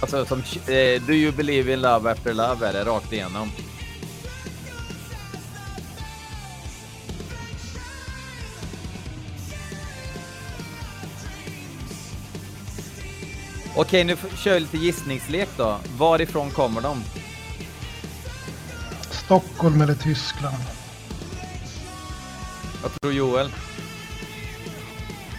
Alltså 0.00 0.26
som 0.26 0.38
eh, 0.38 1.02
Do 1.06 1.12
you 1.12 1.32
believe 1.32 1.72
in 1.72 1.80
love 1.80 2.10
after 2.12 2.34
love 2.34 2.66
är 2.68 2.72
det 2.72 2.84
rakt 2.84 3.12
igenom. 3.12 3.50
Okej, 13.80 14.04
nu 14.04 14.16
kör 14.36 14.54
vi 14.54 14.60
lite 14.60 14.76
gissningslek 14.76 15.48
då. 15.56 15.78
Varifrån 15.98 16.50
kommer 16.50 16.80
de? 16.80 17.02
Stockholm 19.10 19.80
eller 19.80 19.94
Tyskland? 19.94 20.56
Vad 22.82 23.00
tror 23.00 23.12
Joel? 23.12 23.50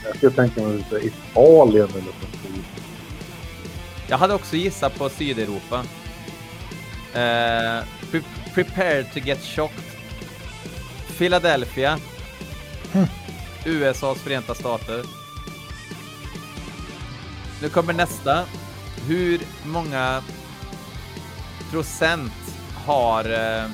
Jag 0.06 0.16
skulle 0.16 0.32
tänka 0.32 0.62
mig 0.62 0.78
lite 0.78 0.96
Italien 0.96 1.90
eller 1.90 2.02
något. 2.02 2.66
Jag 4.08 4.18
hade 4.18 4.34
också 4.34 4.56
gissat 4.56 4.98
på 4.98 5.10
Sydeuropa. 5.10 5.84
Eh, 7.14 7.86
pre 8.12 8.22
prepare 8.54 9.04
to 9.04 9.20
get 9.20 9.44
shocked. 9.44 9.84
Philadelphia. 11.18 12.00
Hm. 12.94 13.06
USAs 13.66 14.18
förenta 14.18 14.56
stater. 14.56 15.21
Nu 17.62 17.70
kommer 17.70 17.94
nästa. 17.94 18.46
Hur 19.08 19.42
många 19.66 20.24
procent 21.72 22.34
har 22.86 23.26
eh, 23.26 23.70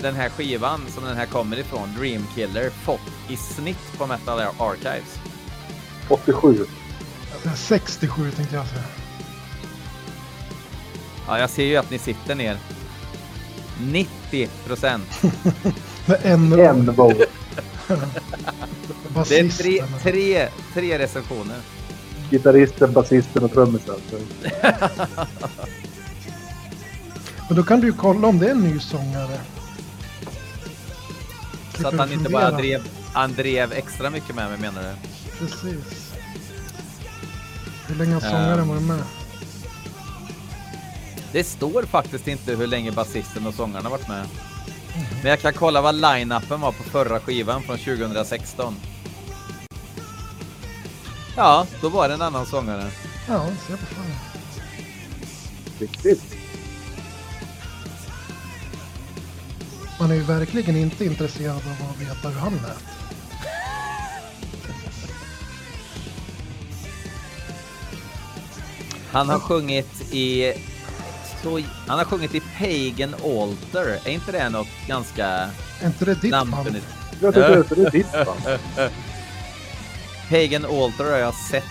den 0.00 0.14
här 0.14 0.28
skivan 0.28 0.80
som 0.88 1.04
den 1.04 1.16
här 1.16 1.26
kommer 1.26 1.58
ifrån, 1.58 1.94
Dreamkiller, 1.98 2.70
fått 2.70 3.00
i 3.28 3.36
snitt 3.36 3.98
på 3.98 4.06
Metal 4.06 4.40
Archives? 4.58 5.18
87. 6.08 6.66
Alltså, 7.32 7.50
67 7.56 8.30
tänkte 8.30 8.54
jag 8.56 8.66
säga. 8.66 8.82
Ja, 11.26 11.38
jag 11.38 11.50
ser 11.50 11.64
ju 11.64 11.76
att 11.76 11.90
ni 11.90 11.98
sitter 11.98 12.34
ner. 12.34 12.58
90 13.80 14.48
procent. 14.66 15.22
Med 16.06 16.20
en 16.22 16.52
En 16.52 16.92
vote. 16.92 17.26
Det 19.28 19.38
är 19.38 19.48
tre, 19.48 19.84
tre, 20.02 20.48
tre 20.74 20.98
recensioner. 20.98 21.56
Gitarristen, 22.30 22.92
basisten 22.92 23.44
och 23.44 23.52
trummisen. 23.52 23.94
Men 27.48 27.56
då 27.56 27.62
kan 27.62 27.80
du 27.80 27.86
ju 27.86 27.92
kolla 27.92 28.28
om 28.28 28.38
det 28.38 28.46
är 28.46 28.50
en 28.50 28.60
ny 28.60 28.78
sångare. 28.80 29.40
Så 31.80 31.88
att 31.88 31.94
han 31.98 32.12
inte 32.12 32.30
bara 32.30 32.50
drev, 32.50 32.82
han 33.12 33.32
drev 33.32 33.72
extra 33.72 34.10
mycket 34.10 34.34
med 34.34 34.50
mig 34.50 34.58
menar 34.58 34.82
du? 34.82 34.88
Precis. 35.38 36.12
Hur 37.86 37.94
länge 37.94 38.14
har 38.14 38.20
sångaren 38.20 38.58
Ehm. 38.60 38.68
varit 38.68 38.82
med? 38.82 39.02
Det 41.32 41.44
står 41.44 41.82
faktiskt 41.82 42.28
inte 42.28 42.54
hur 42.56 42.66
länge 42.66 42.92
basisten 42.92 43.46
och 43.46 43.54
sångaren 43.54 43.84
har 43.84 43.90
varit 43.90 44.08
med. 44.08 44.26
Men 45.22 45.30
jag 45.30 45.40
kan 45.40 45.52
kolla 45.52 45.80
vad 45.80 45.94
line-upen 45.94 46.60
var 46.60 46.72
på 46.72 46.82
förra 46.82 47.20
skivan 47.20 47.62
från 47.62 47.78
2016. 47.78 48.74
Ja, 51.38 51.66
då 51.80 51.88
var 51.88 52.08
det 52.08 52.14
en 52.14 52.22
annan 52.22 52.46
sångare. 52.46 52.90
Ja, 53.28 53.46
se 53.66 53.72
på 53.72 53.86
fan. 53.86 54.04
Riktigt. 55.78 56.34
Man 60.00 60.10
är 60.10 60.14
ju 60.14 60.22
verkligen 60.22 60.76
inte 60.76 61.04
intresserad 61.04 61.56
av 61.56 61.90
att 61.90 62.00
veta 62.00 62.28
hur 62.28 62.40
han 62.40 62.52
lät. 62.52 62.84
Han 69.10 69.28
har 69.28 69.38
sjungit 69.38 70.12
i... 70.14 70.52
Så, 71.42 71.60
han 71.86 71.98
har 71.98 72.04
sjungit 72.04 72.34
i 72.34 72.40
Pagan 72.40 73.14
Altar. 73.14 73.86
Är 74.04 74.10
inte 74.10 74.32
det 74.32 74.48
något 74.48 74.68
ganska 74.86 75.26
Är 75.80 75.86
inte 75.86 76.04
det 76.04 76.14
ditt 76.14 76.30
band? 76.30 76.50
namnkunnigt? 76.50 76.86
Jag 77.20 77.34
tycker 77.34 77.74
det 77.76 77.86
är 77.86 77.90
ditt 77.90 78.12
band. 78.12 78.58
Pagan 80.28 80.64
Altar 80.64 81.04
har 81.04 81.18
jag 81.18 81.34
sett. 81.34 81.64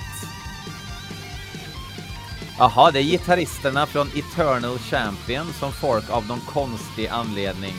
Jaha, 2.58 2.92
det 2.92 3.00
är 3.00 3.04
gitarristerna 3.04 3.86
från 3.86 4.08
Eternal 4.16 4.80
Champion 4.80 5.54
som 5.60 5.72
folk 5.72 6.10
av 6.10 6.28
någon 6.28 6.40
konstig 6.40 7.08
anledning 7.08 7.74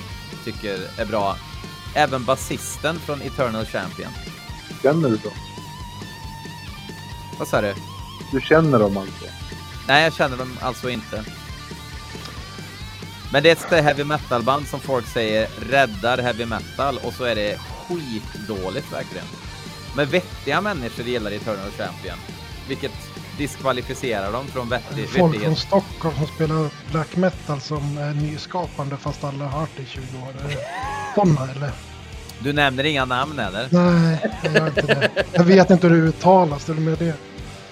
tycker 0.44 0.78
är 0.98 1.04
bra. 1.04 1.36
Även 1.94 2.24
basisten 2.24 2.98
från 2.98 3.22
Eternal 3.22 3.66
Champion. 3.66 4.10
Känner 4.82 5.08
du 5.08 5.16
dem? 5.16 5.32
Vad 7.38 7.48
sa 7.48 7.60
du? 7.60 7.74
Du 8.32 8.40
känner 8.40 8.78
dem 8.78 8.96
alltså? 8.96 9.24
Nej, 9.88 10.04
jag 10.04 10.14
känner 10.14 10.36
dem 10.36 10.58
alltså 10.60 10.90
inte. 10.90 11.24
Men 13.32 13.42
det 13.42 13.50
är 13.50 13.76
ett 13.76 13.84
heavy 13.84 14.04
metal-band 14.04 14.66
som 14.66 14.80
folk 14.80 15.06
säger 15.06 15.48
räddar 15.70 16.18
heavy 16.18 16.46
metal 16.46 16.98
och 17.04 17.12
så 17.12 17.24
är 17.24 17.34
det 17.34 17.58
skitdåligt 17.58 18.92
verkligen. 18.92 19.26
Men 19.96 20.06
vettiga 20.06 20.60
människor 20.60 21.04
gillar 21.06 21.30
Eternal 21.30 21.70
Champion, 21.70 22.18
vilket 22.68 22.92
diskvalificerar 23.38 24.32
dem 24.32 24.46
från 24.46 24.68
vettig, 24.68 25.04
Folk 25.08 25.16
från 25.16 25.32
vettighet. 25.32 25.58
Stockholm 25.58 26.16
som 26.16 26.26
spelar 26.26 26.70
black 26.92 27.16
metal 27.16 27.60
som 27.60 27.98
är 27.98 28.14
nyskapande 28.14 28.96
fast 28.96 29.24
alla 29.24 29.44
har 29.44 29.60
hört 29.60 29.70
det 29.76 29.82
i 29.82 29.86
20 29.86 30.00
år. 30.00 30.34
Sådana 31.14 31.52
eller? 31.52 31.70
Du 32.40 32.52
nämner 32.52 32.84
inga 32.84 33.04
namn 33.04 33.38
eller? 33.38 33.68
Nej, 33.70 34.18
jag 34.42 34.54
gör 34.54 34.66
inte 34.66 34.82
det. 34.82 35.24
Jag 35.32 35.44
vet 35.44 35.70
inte 35.70 35.88
hur 35.88 35.96
det 35.96 36.08
uttalas, 36.08 36.64
det 36.64 36.72
är 36.72 36.76
med 36.76 36.98
det. 36.98 37.14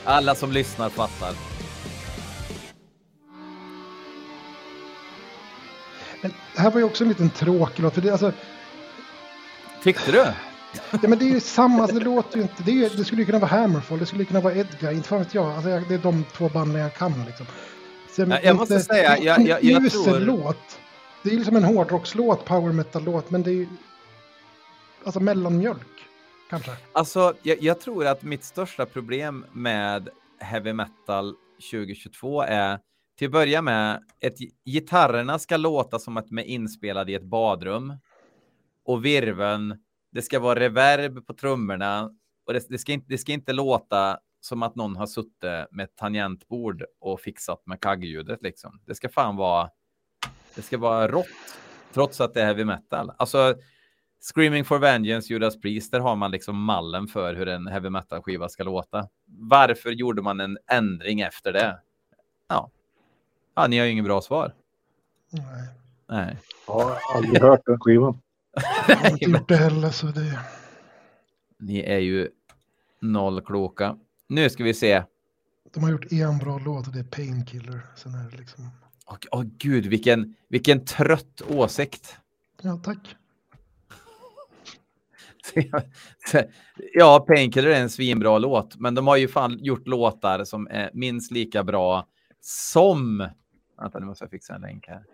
Alla 0.05 0.35
som 0.35 0.53
lyssnar 0.53 0.89
fattar. 0.91 1.33
Men 6.23 6.33
det 6.55 6.61
här 6.61 6.71
var 6.71 6.79
ju 6.79 6.85
också 6.85 7.05
en 7.05 7.09
liten 7.09 7.31
tråkig 7.31 7.83
låt. 7.83 7.95
För 7.95 8.01
det, 8.01 8.11
alltså, 8.11 8.33
Tyckte 9.83 10.13
du? 10.13 10.27
Ja, 10.91 11.09
men 11.09 11.19
det 11.19 11.25
är 11.25 11.31
ju 11.31 11.41
samma, 11.41 11.83
alltså, 11.83 11.99
det 11.99 12.05
låter 12.05 12.37
ju 12.37 12.43
inte. 12.43 12.63
Det, 12.63 12.71
ju, 12.73 12.89
det 12.89 13.05
skulle 13.05 13.23
ju 13.23 13.27
kunna 13.27 13.39
vara 13.39 13.51
Hammerfall, 13.51 13.99
det 13.99 14.07
skulle 14.07 14.25
kunna 14.25 14.41
vara 14.41 14.55
Edgar, 14.55 14.93
inte 14.93 15.09
fan 15.09 15.19
vet 15.19 15.35
jag. 15.35 15.47
Alltså, 15.47 15.69
det 15.89 15.95
är 15.95 15.99
de 15.99 16.25
två 16.33 16.49
banden 16.49 16.81
jag 16.83 16.95
kan 16.95 17.25
liksom. 17.27 17.47
Sen, 18.11 18.31
Ja, 18.31 18.39
jag 18.43 18.57
måste 18.57 18.81
säga, 18.81 19.19
jag- 19.19 19.47
jag- 19.49 19.65
jag 19.65 19.85
usel 19.87 20.05
tror- 20.05 20.21
låt. 20.21 20.79
Det 21.23 21.29
är 21.29 21.33
ju 21.33 21.39
liksom 21.39 21.57
en 21.57 21.65
hårdrockslåt, 21.65 22.45
power 22.45 22.73
metal-låt, 22.73 23.31
men 23.31 23.43
det 23.43 23.51
är 23.51 23.55
ju... 23.55 23.67
Alltså 25.05 25.21
mellanmjölk, 25.21 25.87
kanske. 26.51 26.71
Alltså, 26.93 27.35
jag, 27.43 27.63
jag 27.63 27.81
tror 27.81 28.07
att 28.07 28.23
mitt 28.23 28.45
största 28.45 28.87
problem 28.87 29.45
med 29.53 30.09
heavy 30.41 30.73
metal 30.73 31.35
2022 31.71 32.43
är 32.43 32.79
till 33.19 33.27
att 33.27 33.33
börja 33.33 33.63
med 33.63 33.95
att 33.97 34.39
gitarrerna 34.65 35.39
ska 35.39 35.57
låta 35.57 35.99
som 35.99 36.17
att 36.17 36.29
de 36.29 36.39
är 36.39 36.43
inspelade 36.45 37.13
i 37.13 37.15
ett 37.15 37.23
badrum 37.25 37.93
och 38.87 39.05
virveln, 39.05 39.75
det 40.17 40.23
ska 40.23 40.41
vara 40.41 40.61
reverb 40.61 41.27
på 41.27 41.35
trummorna 41.35 42.11
och 42.47 42.53
det, 42.53 42.67
det, 42.69 42.79
ska 42.79 42.93
inte, 42.93 43.07
det 43.09 43.19
ska 43.19 43.33
inte 43.33 43.53
låta 43.53 44.19
som 44.41 44.63
att 44.63 44.77
någon 44.77 44.97
har 44.97 45.07
suttit 45.07 45.43
med 45.71 45.85
ett 45.85 45.97
tangentbord 45.97 46.85
och 47.01 47.21
fixat 47.21 47.63
med 47.67 47.81
kaggljudet 47.81 48.43
liksom. 48.43 48.81
Det 48.87 48.95
ska 48.95 49.09
fan 49.09 49.37
vara, 49.37 49.71
det 50.55 50.63
ska 50.63 50.79
vara 50.79 51.09
rått 51.09 51.27
trots 51.93 52.21
att 52.21 52.35
det 52.35 52.41
är 52.41 52.45
heavy 52.45 52.65
metal. 52.65 53.13
Alltså, 53.17 53.55
Screaming 54.35 54.65
for 54.65 54.79
Vengeance, 54.79 55.33
Judas 55.33 55.61
Priest, 55.61 55.93
där 55.93 56.01
har 56.01 56.17
man 56.17 56.31
liksom 56.31 56.63
mallen 56.63 57.07
för 57.07 57.35
hur 57.35 57.49
en 57.49 57.67
heavy 57.67 57.91
metal-skiva 57.91 58.49
ska 58.49 58.63
låta. 58.63 59.09
Varför 59.25 59.91
gjorde 59.91 60.23
man 60.23 60.41
en 60.41 60.59
ändring 60.71 61.21
efter 61.21 61.53
det? 61.53 61.79
Ja, 62.49 62.71
ja 63.55 63.67
ni 63.67 63.79
har 63.79 63.87
ju 63.87 63.93
inget 63.93 64.05
bra 64.05 64.21
svar. 64.21 64.55
Nej, 65.31 65.69
Nej. 66.09 66.39
Jag 66.67 66.75
har 66.75 66.99
aldrig 67.15 67.43
hört 67.43 67.61
den 67.67 67.81
skivan. 67.81 68.21
Jag 68.89 68.97
har 68.97 69.11
inte 69.11 69.25
gjort 69.25 69.49
det 69.49 69.57
heller 69.57 69.91
så 69.91 70.07
det... 70.07 70.39
Ni 71.59 71.81
är 71.81 71.99
ju 71.99 72.29
noll 73.01 73.41
kloka. 73.41 73.97
Nu 74.29 74.51
ska 74.51 74.65
vi 74.65 74.75
se. 74.75 75.03
De 75.75 75.83
har 75.83 75.91
gjort 75.91 76.13
en 76.13 76.39
bra 76.39 76.59
låt 76.59 76.87
och 76.87 76.93
det 76.93 76.99
är 76.99 77.05
Painkiller. 77.05 77.81
Sen 77.97 78.15
är 78.15 78.31
det 78.31 78.37
liksom... 78.37 78.71
Åh 79.07 79.17
åh, 79.31 79.45
gud, 79.59 79.87
vilken, 79.87 80.35
vilken 80.49 80.85
trött 80.85 81.43
åsikt. 81.49 82.19
Ja, 82.63 82.81
tack. 82.85 83.17
ja, 86.93 87.25
Painkiller 87.29 87.71
är 87.71 87.81
en 87.81 87.91
svinbra 87.91 88.39
låt, 88.39 88.77
men 88.77 88.95
de 88.95 89.07
har 89.07 89.17
ju 89.17 89.29
fan 89.29 89.59
gjort 89.59 89.87
låtar 89.87 90.45
som 90.45 90.67
är 90.71 90.91
minst 90.95 91.33
lika 91.33 91.65
bra 91.65 92.07
som... 92.41 93.29
Vänta, 93.81 93.99
nu 93.99 94.07
måste 94.07 94.25
jag 94.25 94.31
fixa 94.31 94.55
en 94.55 94.61
länk 94.61 94.89
här. 94.89 95.05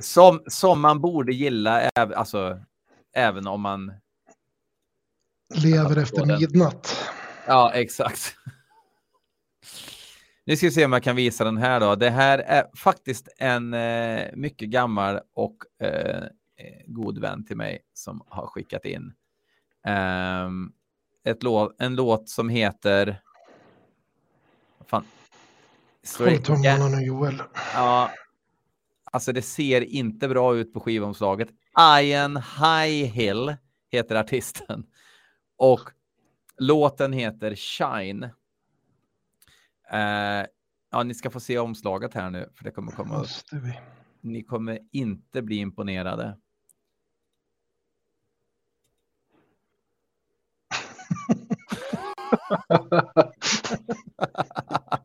Som, 0.00 0.42
som 0.46 0.80
man 0.80 1.00
borde 1.00 1.32
gilla, 1.32 1.90
alltså, 1.94 2.60
även 3.12 3.46
om 3.46 3.60
man... 3.60 3.92
Lever 5.54 5.96
efter 5.96 6.26
midnatt. 6.26 6.96
Ja, 7.46 7.72
exakt. 7.74 8.34
Nu 10.44 10.56
ska 10.56 10.66
vi 10.66 10.72
se 10.72 10.84
om 10.84 10.92
jag 10.92 11.02
kan 11.02 11.16
visa 11.16 11.44
den 11.44 11.56
här 11.56 11.80
då. 11.80 11.94
Det 11.94 12.10
här 12.10 12.38
är 12.38 12.66
faktiskt 12.76 13.28
en 13.38 13.74
eh, 13.74 14.26
mycket 14.34 14.68
gammal 14.68 15.20
och 15.34 15.56
eh, 15.86 16.24
god 16.86 17.18
vän 17.18 17.44
till 17.44 17.56
mig 17.56 17.78
som 17.94 18.22
har 18.28 18.46
skickat 18.46 18.84
in 18.84 19.12
eh, 19.86 20.48
ett 21.24 21.42
låt, 21.42 21.74
en 21.78 21.94
låt 21.94 22.28
som 22.28 22.48
heter... 22.48 23.22
Fan. 24.86 25.04
Håll 26.18 26.38
tummarna 26.38 26.88
nu 26.88 27.02
Joel. 27.02 27.42
Ja. 27.74 28.10
Alltså 29.12 29.32
det 29.32 29.42
ser 29.42 29.80
inte 29.80 30.28
bra 30.28 30.56
ut 30.56 30.72
på 30.72 30.80
skivomslaget. 30.80 31.48
Ian 32.02 32.36
High 32.36 33.12
Hill 33.12 33.56
heter 33.90 34.14
artisten. 34.14 34.86
Och 35.56 35.80
låten 36.58 37.12
heter 37.12 37.54
Shine. 37.54 38.24
Uh, 39.92 40.46
ja, 40.90 41.02
ni 41.04 41.14
ska 41.14 41.30
få 41.30 41.40
se 41.40 41.58
omslaget 41.58 42.14
här 42.14 42.30
nu, 42.30 42.52
för 42.56 42.64
det 42.64 42.70
kommer 42.70 42.92
komma 42.92 43.20
upp. 43.20 43.28
Ni 44.20 44.42
kommer 44.42 44.78
inte 44.92 45.42
bli 45.42 45.56
imponerade. 45.56 46.38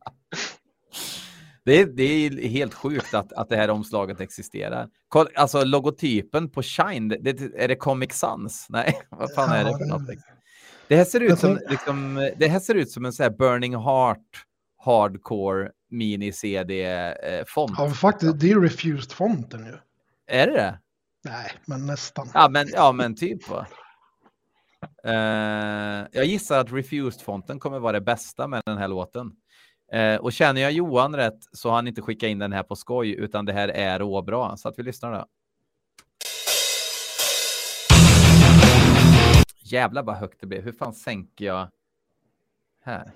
det, 1.65 1.71
är, 1.71 1.85
det 1.85 2.03
är 2.03 2.47
helt 2.47 2.73
sjukt 2.73 3.13
att, 3.13 3.33
att 3.33 3.49
det 3.49 3.55
här 3.55 3.69
omslaget 3.69 4.21
existerar. 4.21 4.89
Alltså 5.35 5.63
logotypen 5.63 6.49
på 6.49 6.61
Shine, 6.63 7.07
det, 7.07 7.41
är 7.57 7.67
det 7.67 7.75
Comic 7.75 8.13
Sans? 8.13 8.65
Nej, 8.69 8.99
vad 9.09 9.33
fan 9.33 9.51
är 9.51 9.63
det 9.63 9.77
för 9.77 9.85
någonting? 9.85 10.19
Det 10.87 10.95
här 10.95 11.05
ser 11.05 11.19
ut 11.19 11.39
som, 11.39 11.59
liksom, 11.69 12.31
det 12.37 12.47
här 12.47 12.59
ser 12.59 12.75
ut 12.75 12.91
som 12.91 13.05
en 13.05 13.13
så 13.13 13.23
här 13.23 13.29
Burning 13.29 13.75
Heart 13.75 14.45
hardcore 14.85 15.71
mini-CD-font. 15.89 17.73
Ja, 17.77 17.89
faktiskt, 17.89 18.39
det 18.39 18.51
är 18.51 18.59
Refused-fonten 18.59 19.65
ju. 19.65 19.77
Är 20.27 20.47
det 20.47 20.53
det? 20.53 20.79
Nej, 21.23 21.51
men 21.65 21.85
nästan. 21.85 22.29
Ja, 22.33 22.49
men, 22.49 22.67
ja, 22.73 22.91
men 22.91 23.15
typ. 23.15 23.49
Va? 23.49 23.67
Uh, 25.07 26.07
jag 26.11 26.25
gissar 26.25 26.59
att 26.59 26.71
Refused-fonten 26.71 27.59
kommer 27.59 27.79
vara 27.79 27.91
det 27.91 28.01
bästa 28.01 28.47
med 28.47 28.61
den 28.65 28.77
här 28.77 28.87
låten. 28.87 29.31
Uh, 29.95 30.15
och 30.15 30.33
känner 30.33 30.61
jag 30.61 30.71
Johan 30.71 31.15
rätt 31.15 31.39
så 31.51 31.69
har 31.69 31.75
han 31.75 31.87
inte 31.87 32.01
skickat 32.01 32.27
in 32.27 32.39
den 32.39 32.53
här 32.53 32.63
på 32.63 32.75
skoj, 32.75 33.15
utan 33.15 33.45
det 33.45 33.53
här 33.53 33.67
är 33.67 33.99
råbra. 33.99 34.57
Så 34.57 34.69
att 34.69 34.79
vi 34.79 34.83
lyssnar 34.83 35.13
då. 35.13 35.25
Jävlar 39.59 40.03
vad 40.03 40.15
högt 40.15 40.41
det 40.41 40.47
blev. 40.47 40.63
Hur 40.63 40.71
fan 40.71 40.93
sänker 40.93 41.45
jag? 41.45 41.67
Här. 42.83 43.11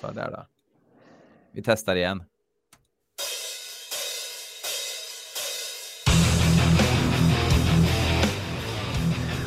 Så 0.00 0.10
där 0.10 0.30
då. 0.30 0.46
Vi 1.52 1.62
testar 1.62 1.96
igen. 1.96 2.22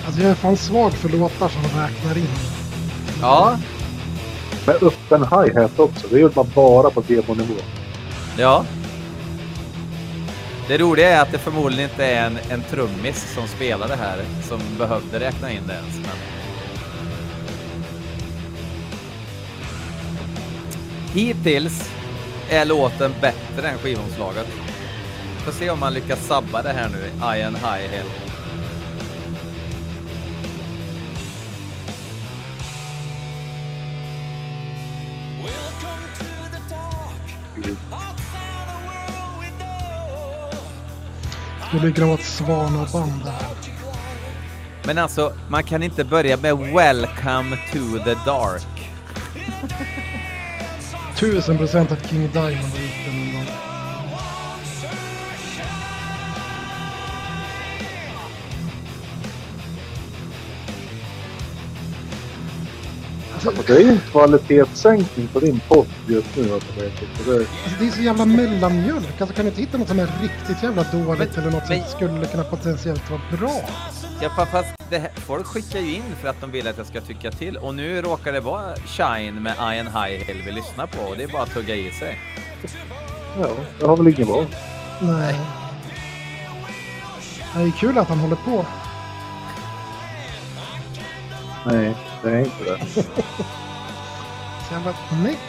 Alltså 0.05 0.21
jag 0.21 0.31
är 0.31 0.35
fan 0.35 0.57
svag 0.57 0.93
för 0.93 1.09
låtar 1.09 1.49
som 1.49 1.63
räknar 1.63 2.17
in. 2.17 2.27
Ja. 3.21 3.59
Med 4.65 4.75
öppen 4.83 5.21
hi-hat 5.21 5.79
också. 5.79 6.07
Det 6.07 6.19
gjorde 6.19 6.35
man 6.35 6.51
bara 6.55 6.89
på 6.89 7.03
demonivå. 7.07 7.55
Ja. 8.37 8.65
Det 10.67 10.77
roliga 10.77 11.09
är 11.09 11.21
att 11.21 11.31
det 11.31 11.37
förmodligen 11.37 11.89
inte 11.89 12.05
är 12.05 12.25
en, 12.25 12.39
en 12.49 12.63
trummis 12.63 13.33
som 13.35 13.47
spelar 13.47 13.87
det 13.87 13.95
här 13.95 14.17
som 14.43 14.59
behövde 14.77 15.19
räkna 15.19 15.51
in 15.51 15.61
det 15.67 15.73
ens. 15.73 15.95
Men... 15.95 16.17
Hittills 21.13 21.89
är 22.49 22.65
låten 22.65 23.13
bättre 23.21 23.67
än 23.67 23.77
skivomslaget. 23.77 24.47
Får 25.37 25.51
se 25.51 25.69
om 25.69 25.79
man 25.79 25.93
lyckas 25.93 26.27
sabba 26.27 26.61
det 26.61 26.69
här 26.69 26.89
nu, 26.89 27.27
Iron 27.37 27.55
High 27.55 27.93
Hill. 37.63 37.75
Skulle 41.67 41.91
kunna 41.91 42.07
vara 42.07 42.17
ett 42.17 42.25
Svanaband. 42.25 43.21
Men 44.85 44.97
alltså, 44.97 45.33
man 45.49 45.63
kan 45.63 45.83
inte 45.83 46.03
börja 46.03 46.37
med 46.37 46.57
Welcome 46.57 47.57
to 47.71 48.03
the 48.03 48.13
Dark. 48.25 48.91
Tusen 51.15 51.57
procent 51.57 51.91
att 51.91 52.09
King 52.09 52.29
Diamond 52.33 52.43
har 52.43 52.81
gjort 52.81 53.05
den 53.05 53.30
det 63.43 63.69
är 63.69 63.79
ju 63.79 63.89
en 63.89 63.99
kvalitetssänkning 64.11 65.27
på 65.27 65.39
din 65.39 65.59
podd 65.67 65.87
just 66.07 66.35
nu. 66.35 66.53
Alltså, 66.53 66.71
det, 66.77 67.31
är... 67.31 67.39
Alltså, 67.39 67.49
det 67.79 67.87
är 67.87 67.91
så 67.91 68.01
jävla 68.01 68.25
mellanmjölk. 68.25 69.21
Alltså, 69.21 69.35
kan 69.35 69.45
du 69.45 69.49
inte 69.49 69.61
hitta 69.61 69.77
något 69.77 69.87
som 69.87 69.99
är 69.99 70.09
riktigt 70.21 70.63
jävla 70.63 70.83
dåligt 70.83 71.35
men, 71.35 71.43
eller 71.43 71.51
något 71.51 71.69
men... 71.69 71.79
som 71.79 71.91
skulle 71.91 72.25
kunna 72.25 72.43
potentiellt 72.43 73.09
vara 73.09 73.21
bra? 73.37 73.61
Ja, 74.21 74.29
fast 74.51 74.69
det, 74.89 75.11
folk 75.15 75.45
skickar 75.45 75.79
ju 75.79 75.95
in 75.95 76.15
för 76.21 76.27
att 76.27 76.41
de 76.41 76.51
vill 76.51 76.67
att 76.67 76.77
jag 76.77 76.87
ska 76.87 77.01
tycka 77.01 77.31
till. 77.31 77.57
Och 77.57 77.75
nu 77.75 78.01
råkar 78.01 78.33
det 78.33 78.39
vara 78.39 78.75
Shine 78.75 79.43
med 79.43 79.55
Iron 79.59 79.87
High 79.87 80.25
Hill 80.27 80.41
vi 80.45 80.51
lyssnar 80.51 80.87
på. 80.87 81.01
Och 81.03 81.17
det 81.17 81.23
är 81.23 81.27
bara 81.27 81.43
att 81.43 81.53
tugga 81.53 81.75
i 81.75 81.91
sig. 81.91 82.19
Ja, 83.41 83.47
det 83.79 83.85
har 83.85 83.97
väl 83.97 84.07
ingen 84.07 84.27
val. 84.27 84.45
Nej. 85.01 85.35
Det 87.55 87.61
är 87.61 87.71
kul 87.71 87.97
att 87.97 88.07
han 88.07 88.19
håller 88.19 88.35
på. 88.35 88.65
Nej, 91.65 91.95
det 92.23 92.29
är 92.29 92.39
inte 92.39 92.63
det. 92.63 92.79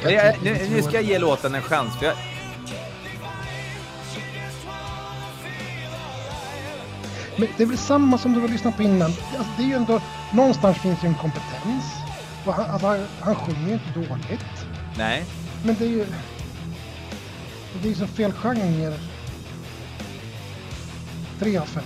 jag, 0.11 0.43
nu, 0.43 0.69
nu 0.71 0.83
ska 0.83 0.93
jag 0.93 1.03
ge 1.03 1.19
låten 1.19 1.55
en 1.55 1.63
chans. 1.63 1.99
För 1.99 2.07
jag, 2.07 2.15
Men 7.37 7.49
det 7.57 7.63
är 7.63 7.67
väl 7.67 7.79
samma 7.79 8.19
som 8.19 8.33
du 8.33 8.41
har 8.41 8.49
lyssnat 8.49 8.77
på 8.77 8.83
innan. 8.83 9.11
Alltså, 9.11 9.53
det 9.57 9.63
är 9.63 9.67
ju 9.67 9.75
ändå, 9.75 10.01
någonstans 10.33 10.79
finns 10.79 11.05
ju 11.05 11.09
en 11.09 11.15
kompetens. 11.15 11.85
Och 12.47 12.55
han, 12.55 12.71
alltså, 12.71 12.87
han, 12.87 13.07
han 13.21 13.35
sjunger 13.35 13.69
ju 13.69 13.73
inte 13.73 13.91
dåligt. 13.95 14.67
Nej. 14.99 15.25
Men 15.65 15.75
det 15.79 15.85
är 15.85 15.89
ju... 15.89 16.07
Det 17.83 17.89
är 17.89 17.93
ju 17.93 17.95
så 17.95 18.07
fel 18.07 18.33
genre. 18.33 18.99
Tre 21.39 21.57
av 21.59 21.67
fem. 21.67 21.85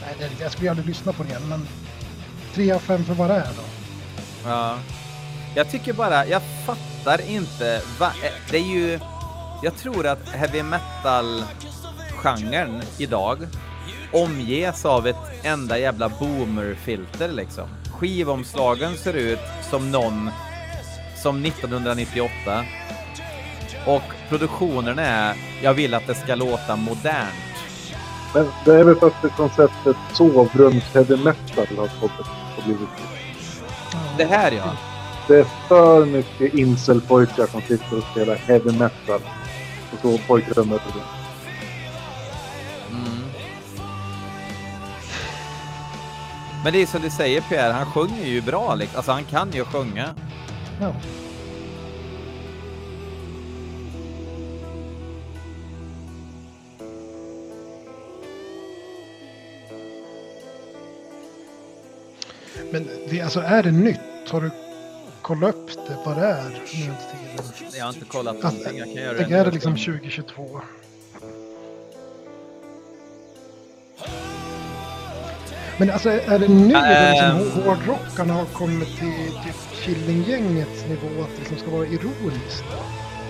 Nej, 0.00 0.14
det, 0.18 0.42
jag 0.42 0.52
skulle 0.52 0.70
aldrig 0.70 0.88
lyssna 0.88 1.12
på 1.12 1.22
det 1.22 1.28
igen, 1.28 1.48
men 1.48 1.66
tre 2.54 2.72
av 2.72 2.78
fem 2.78 3.04
för 3.04 3.14
vad 3.14 3.30
det 3.30 3.34
är 3.34 3.48
då. 3.56 3.62
Ja. 4.44 4.78
Jag 5.54 5.70
tycker 5.70 5.92
bara, 5.92 6.26
jag 6.26 6.42
fattar 6.66 7.30
inte. 7.30 7.82
Va, 7.98 8.12
det 8.50 8.56
är 8.56 8.74
ju... 8.74 9.00
Jag 9.62 9.76
tror 9.76 10.06
att 10.06 10.28
heavy 10.28 10.62
metal-genren 10.62 12.82
idag 12.98 13.38
omges 14.12 14.84
av 14.84 15.06
ett 15.06 15.16
enda 15.42 15.78
jävla 15.78 16.08
boomerfilter 16.08 17.28
liksom. 17.28 17.68
Skivomslagen 17.92 18.96
ser 18.96 19.14
ut 19.14 19.40
som 19.70 19.90
någon 19.90 20.30
som 21.22 21.44
1998 21.44 22.64
och 23.86 24.02
produktionen 24.28 24.98
är 24.98 25.34
jag 25.62 25.74
vill 25.74 25.94
att 25.94 26.06
det 26.06 26.14
ska 26.14 26.34
låta 26.34 26.76
modernt. 26.76 27.34
Men 28.34 28.46
det 28.64 28.74
är 28.74 28.84
väl 28.84 28.96
för 28.96 29.06
att 29.06 29.36
konceptet 29.36 29.96
sovrums 30.12 30.84
heavy 30.94 31.16
metal 31.16 31.66
har 31.76 31.88
fått 32.54 32.64
blivit. 32.64 32.88
Det 34.18 34.24
här 34.24 34.52
ja. 34.52 34.76
Det 35.28 35.38
är 35.38 35.46
för 35.68 36.06
mycket 36.06 36.54
incelpojkar 36.54 37.46
som 37.46 37.60
sitter 37.60 37.98
och 37.98 38.04
spelar 38.12 38.36
heavy 38.36 38.72
metal 38.72 39.20
på 39.90 39.96
så 40.02 40.18
pojkrummet. 40.18 40.82
Men 46.64 46.72
det 46.72 46.82
är 46.82 46.86
som 46.86 47.02
du 47.02 47.10
säger 47.10 47.40
Pierre, 47.40 47.72
han 47.72 47.86
sjunger 47.86 48.24
ju 48.24 48.40
bra. 48.40 48.74
Liksom. 48.74 48.96
Alltså 48.96 49.12
han 49.12 49.24
kan 49.24 49.50
ju 49.52 49.64
sjunga. 49.64 50.14
Ja. 50.80 50.92
Men 62.72 62.88
det, 63.10 63.20
alltså, 63.20 63.40
är 63.40 63.62
det 63.62 63.70
nytt? 63.70 64.00
Har 64.28 64.40
du 64.40 64.50
kollat 65.22 65.54
upp 65.54 65.70
det, 65.86 65.96
vad 66.06 66.16
det 66.16 66.26
är? 66.26 66.50
Nu 66.50 66.94
jag 67.78 67.84
har 67.84 67.92
inte 67.92 68.04
kollat 68.04 68.42
någonting. 68.42 68.78
Jag 68.78 68.86
kan 68.86 68.96
göra 68.96 69.18
det. 69.18 69.34
Är 69.34 69.44
det 69.44 69.50
liksom 69.50 69.72
2022? 69.72 70.60
Men 75.78 75.90
alltså 75.90 76.10
är 76.10 76.38
det 76.38 76.48
nu 76.48 76.74
äh... 76.74 77.10
liksom 77.10 77.62
hårdrockarna 77.62 78.34
har 78.34 78.44
kommit 78.44 78.88
till, 78.88 79.32
till 79.44 79.52
Killinggängets 79.84 80.84
nivå 80.88 81.22
att 81.22 81.30
det 81.34 81.38
liksom 81.38 81.58
ska 81.58 81.70
vara 81.70 81.86
ironiskt 81.86 82.64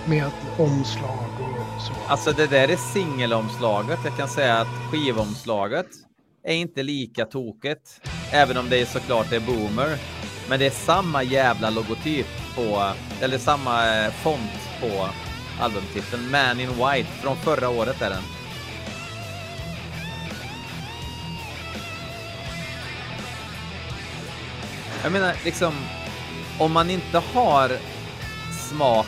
med 0.07 0.31
omslag 0.59 1.27
och 1.39 1.81
så? 1.81 1.93
Alltså 2.07 2.31
det 2.31 2.47
där 2.47 2.67
är 2.67 2.93
singelomslaget. 2.93 3.99
Jag 4.05 4.17
kan 4.17 4.27
säga 4.27 4.57
att 4.57 4.91
skivomslaget 4.91 5.87
är 6.43 6.53
inte 6.53 6.83
lika 6.83 7.25
tokigt. 7.25 8.01
Även 8.31 8.57
om 8.57 8.69
det 8.69 8.81
är 8.81 8.85
såklart 8.85 9.31
är 9.31 9.39
boomer. 9.39 9.97
Men 10.49 10.59
det 10.59 10.65
är 10.65 10.71
samma 10.71 11.23
jävla 11.23 11.69
logotyp 11.69 12.27
på, 12.55 12.91
eller 13.21 13.37
samma 13.37 13.97
eh, 13.97 14.11
font 14.11 14.51
på 14.81 15.09
albumtiteln. 15.59 16.31
Man 16.31 16.59
in 16.59 16.69
White 16.69 17.09
från 17.21 17.37
förra 17.37 17.69
året 17.69 18.01
är 18.01 18.09
den. 18.09 18.23
Jag 25.03 25.11
menar 25.11 25.33
liksom, 25.45 25.73
om 26.59 26.71
man 26.71 26.89
inte 26.89 27.17
har 27.33 27.71
smak 28.69 29.07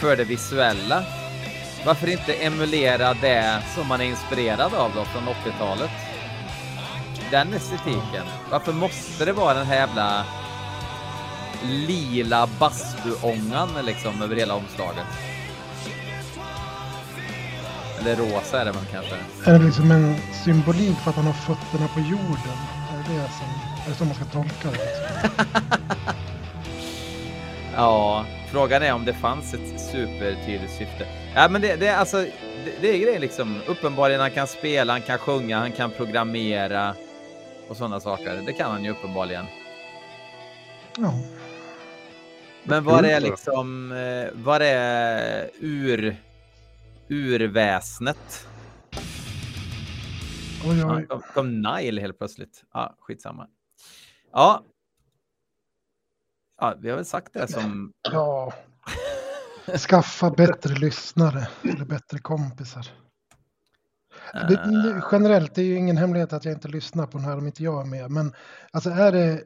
för 0.00 0.16
det 0.16 0.24
visuella, 0.24 1.04
varför 1.86 2.08
inte 2.08 2.32
emulera 2.32 3.14
det 3.14 3.62
som 3.74 3.88
man 3.88 4.00
är 4.00 4.04
inspirerad 4.04 4.74
av 4.74 4.92
då 4.94 5.04
från 5.04 5.28
80-talet? 5.28 6.03
Den 7.34 7.54
estetiken. 7.54 8.26
Varför 8.50 8.72
måste 8.72 9.24
det 9.24 9.32
vara 9.32 9.54
den 9.54 9.66
här 9.66 9.74
jävla 9.74 10.24
lila 11.62 12.48
bastuångan 12.58 13.68
liksom 13.82 14.22
över 14.22 14.36
hela 14.36 14.54
omslaget? 14.54 15.06
Eller 18.00 18.16
rosa 18.16 18.60
är 18.60 18.64
det 18.64 18.72
väl 18.72 18.84
kanske? 18.92 19.14
Är 19.44 19.58
det 19.58 19.64
liksom 19.64 19.90
en 19.90 20.16
symbolik 20.44 20.96
för 20.96 21.10
att 21.10 21.16
han 21.16 21.26
har 21.26 21.32
fötterna 21.32 21.88
på 21.88 22.00
jorden? 22.00 22.56
Är 22.92 22.96
det 22.96 23.14
det 23.14 23.28
som, 23.28 23.46
är 23.86 23.88
det 23.88 23.94
så 23.94 24.04
man 24.04 24.14
ska 24.14 24.24
tolka 24.24 24.70
det? 24.70 24.70
Liksom? 24.70 25.62
Ja, 27.76 28.24
frågan 28.50 28.82
är 28.82 28.92
om 28.92 29.04
det 29.04 29.14
fanns 29.14 29.54
ett 29.54 29.80
supertydligt 29.80 30.72
syfte. 30.72 31.06
Ja, 31.34 31.48
men 31.48 31.62
det, 31.62 31.76
det 31.76 31.86
är 31.86 31.96
alltså, 31.96 32.16
det, 32.64 32.72
det 32.80 32.88
är 32.88 32.98
grejen 32.98 33.20
liksom. 33.20 33.60
Uppenbarligen 33.66 34.20
han 34.20 34.30
kan 34.30 34.46
spela, 34.46 34.92
han 34.92 35.02
kan 35.02 35.18
sjunga, 35.18 35.58
han 35.58 35.72
kan 35.72 35.90
programmera 35.90 36.94
och 37.68 37.76
sådana 37.76 38.00
saker. 38.00 38.42
Det 38.46 38.52
kan 38.52 38.70
han 38.70 38.84
ju 38.84 38.90
uppenbarligen. 38.90 39.44
Ja. 40.98 41.12
Men 42.64 42.84
vad 42.84 43.04
är 43.04 43.20
liksom, 43.20 43.92
eh, 43.92 44.28
vad 44.34 44.62
är 44.62 45.50
ur, 45.60 46.16
urväsnet? 47.08 48.48
Oj, 50.66 50.78
Ja, 50.78 50.96
oj. 50.96 51.06
kom, 51.06 51.22
kom 51.34 51.62
Nile 51.62 52.00
helt 52.00 52.18
plötsligt. 52.18 52.64
Ja, 52.72 52.96
skitsamma. 53.00 53.46
Ja. 54.32 54.62
Ja, 56.60 56.74
vi 56.78 56.88
har 56.90 56.96
väl 56.96 57.04
sagt 57.04 57.32
det 57.32 57.48
som 57.48 57.92
Ja. 58.12 58.52
Skaffa 59.88 60.30
bättre 60.30 60.74
lyssnare 60.74 61.48
eller 61.62 61.84
bättre 61.84 62.18
kompisar. 62.18 62.86
Det, 64.32 64.56
det, 64.56 65.04
generellt, 65.12 65.54
det 65.54 65.62
är 65.62 65.66
ju 65.66 65.76
ingen 65.76 65.96
hemlighet 65.96 66.32
att 66.32 66.44
jag 66.44 66.54
inte 66.54 66.68
lyssnar 66.68 67.06
på 67.06 67.18
den 67.18 67.26
här 67.26 67.38
om 67.38 67.46
inte 67.46 67.62
jag 67.64 67.80
är 67.86 67.90
med. 67.90 68.10
Men 68.10 68.32
alltså 68.70 68.90
är 68.90 69.12
det... 69.12 69.42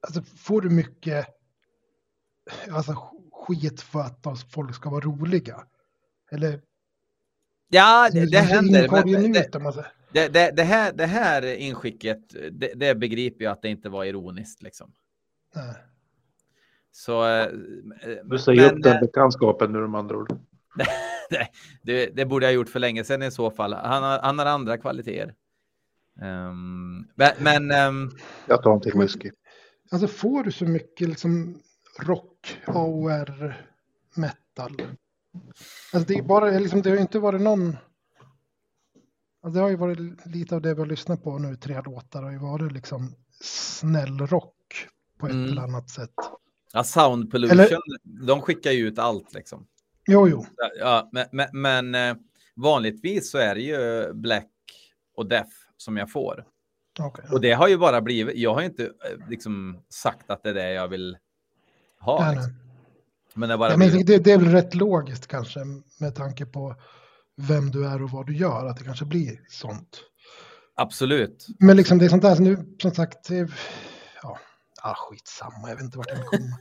Alltså 0.00 0.22
får 0.22 0.60
du 0.60 0.70
mycket 0.70 1.26
alltså, 2.70 2.94
skit 3.32 3.80
för 3.80 4.00
att 4.00 4.22
de- 4.22 4.36
folk 4.36 4.74
ska 4.74 4.90
vara 4.90 5.00
roliga? 5.04 5.64
Eller? 6.30 6.60
Ja, 7.68 8.10
det, 8.12 8.26
det 8.26 8.38
händer. 8.38 8.88
Men, 8.90 9.32
det, 9.32 9.72
det, 10.12 10.28
det, 10.28 10.50
det, 10.50 10.62
här, 10.62 10.92
det 10.92 11.06
här 11.06 11.42
inskicket, 11.56 12.18
det, 12.52 12.72
det 12.74 12.94
begriper 12.94 13.44
jag 13.44 13.52
att 13.52 13.62
det 13.62 13.68
inte 13.68 13.88
var 13.88 14.04
ironiskt 14.04 14.62
liksom. 14.62 14.92
Nej. 15.54 15.74
Så... 16.92 17.26
eh, 17.26 17.46
Du 18.24 18.38
säger 18.38 18.66
men, 18.66 18.76
upp 18.76 18.82
den 18.82 19.00
bekantskapen 19.00 19.72
nu 19.72 19.88
med 19.88 19.98
andra 19.98 20.16
ord. 20.16 20.32
det, 21.30 21.48
det, 21.82 22.06
det 22.16 22.26
borde 22.26 22.46
jag 22.46 22.50
ha 22.50 22.54
gjort 22.54 22.68
för 22.68 22.78
länge 22.80 23.04
sedan 23.04 23.22
i 23.22 23.30
så 23.30 23.50
fall. 23.50 23.72
Han 23.72 24.02
har, 24.02 24.18
han 24.22 24.38
har 24.38 24.46
andra 24.46 24.78
kvaliteter. 24.78 25.34
Ehm, 26.22 27.06
men 27.38 27.70
ehm, 27.70 28.10
Jag 28.46 28.62
tar 28.62 28.72
en 28.74 28.80
till 28.80 28.92
whisky. 28.98 29.30
Alltså 29.90 30.08
får 30.08 30.44
du 30.44 30.52
så 30.52 30.64
mycket 30.64 31.08
liksom 31.08 31.62
rock, 32.00 32.58
AOR, 32.66 33.54
metal? 34.14 34.82
Alltså 35.92 36.08
det 36.12 36.18
är 36.18 36.22
bara, 36.22 36.50
liksom, 36.50 36.82
det 36.82 36.90
har 36.90 36.96
ju 36.96 37.02
inte 37.02 37.18
varit 37.18 37.40
någon... 37.40 37.76
Alltså 39.42 39.54
det 39.54 39.60
har 39.60 39.70
ju 39.70 39.76
varit 39.76 40.26
lite 40.26 40.54
av 40.54 40.62
det 40.62 40.74
vi 40.74 40.80
har 40.80 40.86
lyssnat 40.86 41.22
på 41.24 41.38
nu, 41.38 41.56
tre 41.56 41.82
låtar, 41.84 42.22
har 42.22 42.30
ju 42.30 42.38
varit 42.38 42.72
liksom 42.72 43.14
snäll 43.40 44.18
rock 44.18 44.86
på 45.18 45.26
ett 45.26 45.32
Mm. 45.32 45.50
eller 45.50 45.62
annat 45.62 45.90
sätt. 45.90 46.14
ja, 46.72 46.84
Sound 46.84 47.30
Pollution, 47.30 47.60
Eller- 47.60 48.26
de 48.26 48.40
skickar 48.42 48.70
ju 48.70 48.86
ut 48.88 48.98
allt 48.98 49.34
liksom. 49.34 49.66
Jo, 50.10 50.28
jo. 50.28 50.46
Ja, 50.78 51.08
men, 51.12 51.26
men, 51.32 51.48
men 51.52 51.94
eh, 52.10 52.16
vanligtvis 52.56 53.30
så 53.30 53.38
är 53.38 53.54
det 53.54 53.60
ju 53.60 54.12
Black 54.12 54.48
och 55.16 55.26
Death 55.28 55.50
som 55.76 55.96
jag 55.96 56.12
får. 56.12 56.44
okej. 57.00 57.24
Och 57.32 57.40
det 57.40 57.52
har 57.52 57.68
ju 57.68 57.76
bara 57.78 58.00
blivit, 58.00 58.36
jag 58.36 58.54
har 58.54 58.62
inte 58.62 58.84
eh, 58.84 59.28
liksom 59.28 59.82
sagt 59.88 60.30
att 60.30 60.42
det 60.42 60.50
är 60.50 60.54
det 60.54 60.72
jag 60.72 60.88
vill 60.88 61.16
ha. 62.00 62.20
Nej, 62.24 62.34
Liksom. 62.34 62.52
nej. 62.52 62.60
Men 63.34 63.48
det 63.48 63.58
bara 63.58 63.70
Ja, 63.70 63.76
men 63.76 64.04
det, 64.06 64.18
det 64.18 64.32
är 64.32 64.38
väl 64.38 64.52
rätt 64.52 64.74
logiskt 64.74 65.26
kanske 65.26 65.60
med 66.00 66.14
tanke 66.14 66.46
på 66.46 66.74
vem 67.36 67.70
du 67.70 67.86
är 67.86 68.02
och 68.02 68.10
vad 68.10 68.26
du 68.26 68.36
gör, 68.36 68.66
att 68.66 68.76
det 68.76 68.84
kanske 68.84 69.04
blir 69.04 69.40
sånt. 69.48 70.00
absolut. 70.76 71.46
Men 71.58 71.76
liksom 71.76 71.98
det 71.98 72.04
är 72.04 72.08
sånt 72.08 72.22
där, 72.22 72.40
nu 72.40 72.76
som 72.82 72.90
sagt, 72.90 73.28
ah, 74.82 74.94
skitsamma, 74.94 75.68
jag 75.68 75.76
vet 75.76 75.84
inte 75.84 75.98
vart 75.98 76.10
jag 76.10 76.26
kommer. 76.26 76.52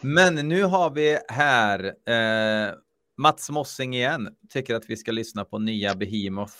Men 0.00 0.48
nu 0.48 0.62
har 0.62 0.90
vi 0.90 1.18
här 1.28 1.84
eh, 2.08 2.74
Mats 3.16 3.50
Mossing 3.50 3.94
igen. 3.94 4.28
Tycker 4.48 4.74
att 4.74 4.90
vi 4.90 4.96
ska 4.96 5.12
lyssna 5.12 5.44
på 5.44 5.58
nya 5.58 5.94
Behemoth. 5.94 6.54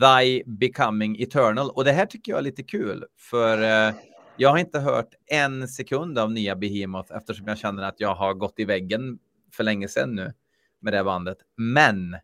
Thy 0.00 0.42
Becoming 0.46 1.22
Eternal. 1.22 1.70
Och 1.70 1.84
det 1.84 1.92
här 1.92 2.06
tycker 2.06 2.32
jag 2.32 2.38
är 2.38 2.42
lite 2.42 2.62
kul. 2.62 3.04
För 3.18 3.62
eh, 3.62 3.94
jag 4.36 4.50
har 4.50 4.58
inte 4.58 4.78
hört 4.78 5.14
en 5.26 5.68
sekund 5.68 6.18
av 6.18 6.32
nya 6.32 6.56
Behemoth 6.56 7.16
eftersom 7.16 7.46
jag 7.46 7.58
känner 7.58 7.82
att 7.82 8.00
jag 8.00 8.14
har 8.14 8.34
gått 8.34 8.58
i 8.58 8.64
väggen 8.64 9.18
för 9.52 9.64
länge 9.64 9.88
sedan 9.88 10.14
nu 10.14 10.32
med 10.80 10.92
det 10.92 11.04
bandet. 11.04 11.38
Men 11.56 12.16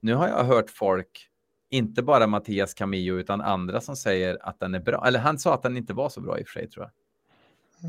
nu 0.00 0.14
har 0.14 0.28
jag 0.28 0.44
hört 0.44 0.70
folk, 0.70 1.28
inte 1.74 2.02
bara 2.02 2.26
Mattias 2.26 2.74
Camillo 2.74 3.14
utan 3.18 3.40
andra 3.40 3.80
som 3.80 3.96
säger 3.96 4.38
att 4.48 4.60
den 4.60 4.74
är 4.74 4.80
bra. 4.80 5.04
Eller 5.06 5.18
han 5.20 5.38
sa 5.38 5.54
att 5.54 5.62
den 5.62 5.76
inte 5.76 5.92
var 5.94 6.08
så 6.08 6.20
bra 6.20 6.38
i 6.38 6.42
och 6.42 6.46
för 6.48 6.60
sig 6.60 6.68
tror 6.70 6.84
jag. 6.84 6.90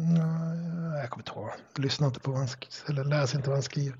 Nej, 0.01 0.99
jag 1.01 1.09
kommer 1.09 1.21
inte 1.23 1.31
ihåg. 1.39 1.49
Jag 1.75 1.83
lyssnar 1.83 2.07
inte 2.07 2.19
på 2.19 2.31
vad 2.31 2.39
han 2.39 2.47
skriver, 2.47 2.89
eller 3.01 3.03
läser 3.03 3.37
inte 3.37 3.49
vad 3.49 3.55
han 3.57 3.63
skriver. 3.63 3.97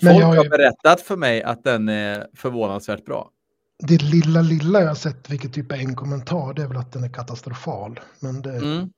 Men 0.00 0.10
Folk 0.12 0.22
jag 0.22 0.26
har 0.26 0.36
har 0.36 0.44
ju, 0.44 0.50
berättat 0.50 1.00
för 1.00 1.16
mig 1.16 1.42
att 1.42 1.64
den 1.64 1.88
är 1.88 2.26
förvånansvärt 2.34 3.04
bra. 3.04 3.30
det 3.78 4.02
lilla, 4.02 4.40
lilla 4.42 4.80
jag 4.80 4.88
har 4.88 4.94
sett, 4.94 5.30
vilket 5.30 5.52
typ 5.54 5.72
är 5.72 5.76
en 5.76 5.94
kommentar, 5.94 6.54
det 6.54 6.62
är 6.62 6.66
väl 6.68 6.76
att 6.76 6.92
den 6.92 7.04
är 7.04 7.08
katastrofal. 7.12 8.00
Men 8.20 8.42
det, 8.42 8.56
Mm. 8.56 8.90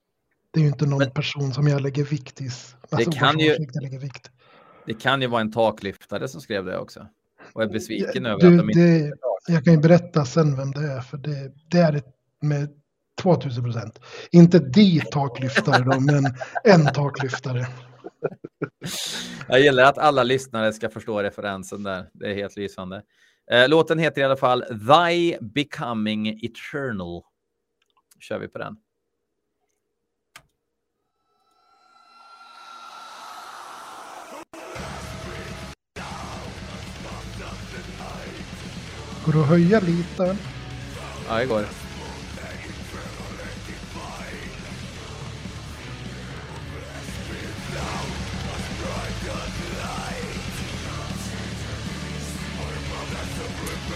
det 0.51 0.61
är 0.61 0.63
ju 0.63 0.69
inte 0.69 0.87
någon 0.87 0.99
Men- 0.99 1.11
person 1.11 1.53
som 1.55 1.69
jag 1.69 1.81
lägger 1.83 2.05
vikt 2.05 2.41
i. 2.41 2.45
Alltså, 2.91 3.11
kan 3.11 3.35
vars 3.37 3.43
ju-. 3.45 3.67
Det 4.87 4.95
kan 4.95 5.21
ju 5.23 5.27
vara 5.29 5.41
en 5.41 5.53
taklyftare 5.53 6.29
som 6.29 6.41
skrev 6.41 6.65
det 6.65 6.79
också. 6.79 7.07
Och 7.53 7.63
är 7.63 7.67
besviken 7.69 8.25
Ja, 8.25 8.31
över 8.31 8.41
du, 8.41 8.47
att 8.47 8.59
de 8.59 8.71
inte... 8.71 8.81
det, 9.09 9.13
jag 9.49 9.65
kan 9.65 9.73
ju 9.73 9.81
berätta 9.81 10.25
sen 10.25 10.57
vem 10.57 10.71
det 10.71 10.93
är, 10.93 11.01
för 11.01 11.17
det, 11.17 11.53
det 11.71 11.79
är 11.79 11.93
det 11.93 12.03
med 12.41 12.69
2000 13.23 13.65
procent. 13.65 14.01
Inte 14.31 14.59
de 14.59 15.01
taklyftare 15.01 15.85
då, 15.85 16.01
men 16.01 16.25
en 16.65 16.87
taklyftare. 16.95 17.67
Jag 19.49 19.61
gillar 19.61 19.85
att 19.85 19.99
alla 19.99 20.23
lyssnare 20.23 20.73
ska 20.73 20.89
förstå 20.89 21.23
referensen 21.23 21.83
där. 21.83 22.11
Det 22.13 22.31
är 22.31 22.35
helt 22.35 22.57
lysande. 22.57 23.03
Eh, 23.51 23.69
låten 23.69 23.99
heter 23.99 24.21
i 24.21 24.25
alla 24.25 24.37
fall 24.37 24.65
Thy 24.69 25.37
Becoming 25.41 26.29
Eternal. 26.29 27.23
Kör 28.21 28.39
vi 28.39 28.49
på 28.49 28.59
den. 28.59 28.77
Går 39.25 39.33
det 39.33 39.41
att 39.41 39.47
höja 39.47 39.81
lite? 39.81 40.37
Ja, 41.29 41.39
det 41.39 41.47
går. 41.47 41.65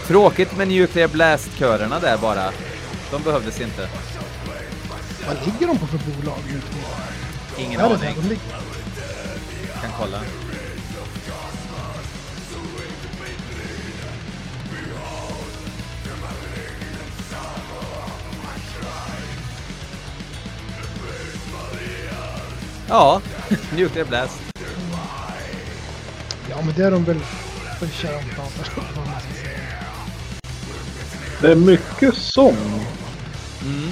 Tråkigt 0.07 0.57
med 0.57 0.67
Nuclear 0.67 1.07
Blast-körerna 1.07 1.99
där 1.99 2.17
bara. 2.17 2.51
De 3.11 3.23
behövdes 3.23 3.61
inte. 3.61 3.89
Vad 5.27 5.37
ligger 5.45 5.67
de 5.67 5.77
på 5.77 5.87
för 5.87 5.97
bolag? 5.97 6.39
Ingen 7.57 7.81
aning. 7.81 8.15
Kan 9.81 9.91
kolla. 9.99 10.21
Ja, 22.89 23.21
Nuclear 23.75 24.05
Blast. 24.05 24.41
Ja, 26.49 26.61
men 26.65 26.73
det 26.75 26.83
är 26.83 26.91
de 26.91 27.03
väl 27.03 27.19
förtjänta 27.79 28.41
av. 28.41 28.51
Det 31.41 31.51
är 31.51 31.55
mycket 31.55 32.15
sång. 32.15 32.57
Mm. 33.61 33.89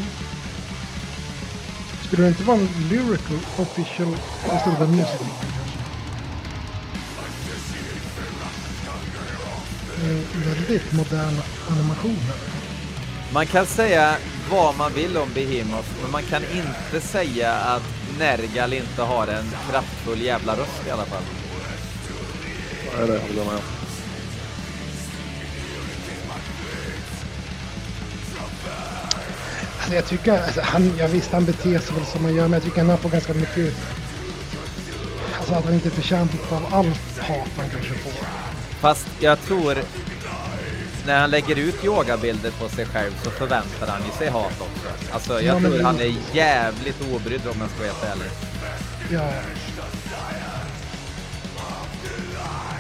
Skulle 2.04 2.24
det 2.24 2.30
inte 2.30 2.44
vara 2.44 2.58
en 2.58 2.70
lyrical 2.90 3.40
official? 3.58 4.18
Skulle 4.62 4.76
vara 4.76 4.90
music 4.90 5.22
väldigt 10.46 10.94
moderna 10.94 11.42
animationer. 11.70 12.36
Man 13.34 13.46
kan 13.46 13.66
säga 13.66 14.16
vad 14.52 14.78
man 14.78 14.94
vill 14.94 15.18
om 15.18 15.30
Behemoth, 15.34 15.88
men 16.02 16.12
man 16.12 16.24
kan 16.24 16.42
inte 16.44 17.08
säga 17.08 17.54
att 17.54 17.97
Nergal 18.20 18.74
inte 18.74 19.02
har 19.02 19.28
en 19.28 19.52
kraftfull 19.70 20.22
jävla 20.22 20.54
röst 20.54 20.88
i 20.88 20.92
alla 20.92 21.06
fall. 21.06 21.24
Nej, 22.98 23.08
det 23.08 23.20
håller 23.20 23.38
jag 23.38 23.46
med. 23.46 23.62
Alltså 29.78 29.96
jag 29.96 30.06
tycker, 30.06 30.44
alltså 30.44 30.62
han, 30.62 30.98
jag 30.98 31.08
visst 31.08 31.32
han 31.32 31.46
beter 31.46 31.80
sig 31.80 31.96
väl 31.96 32.06
som 32.06 32.24
han 32.24 32.36
gör, 32.36 32.44
men 32.44 32.54
jag 32.54 32.64
tycker 32.64 32.84
han 32.84 32.98
får 32.98 33.10
ganska 33.10 33.34
mycket... 33.34 33.74
Alltså 35.40 35.54
att 35.54 35.66
han 35.66 35.74
inte 35.74 35.88
är 35.88 35.92
förtjänt 35.92 36.32
av 36.52 36.66
allt 36.72 37.20
hat 37.20 37.50
han 37.58 37.70
kanske 37.70 37.94
får. 37.94 38.28
Fast 38.80 39.08
jag 39.20 39.42
tror 39.42 39.78
när 41.08 41.20
han 41.20 41.30
lägger 41.30 41.56
ut 41.56 41.84
yogabilder 41.86 42.52
på 42.52 42.70
sig 42.70 42.86
själv 42.86 43.12
så 43.24 43.32
förväntar 43.32 43.88
han 43.88 44.02
ju 44.06 44.12
sig 44.17 44.30
hat 44.30 44.52
också. 44.60 45.13
Alltså 45.13 45.41
jag 45.41 45.56
Ja, 45.56 45.60
tror 45.70 45.84
han 45.84 46.00
är 46.00 46.15
jävligt 46.34 47.02
obrydd 47.13 47.41
om 47.48 47.56
jag 47.62 47.70
ska 47.70 47.80
vara 47.80 47.88
helt 47.88 48.04
ärlig. 48.04 48.32
Ja, 49.12 49.32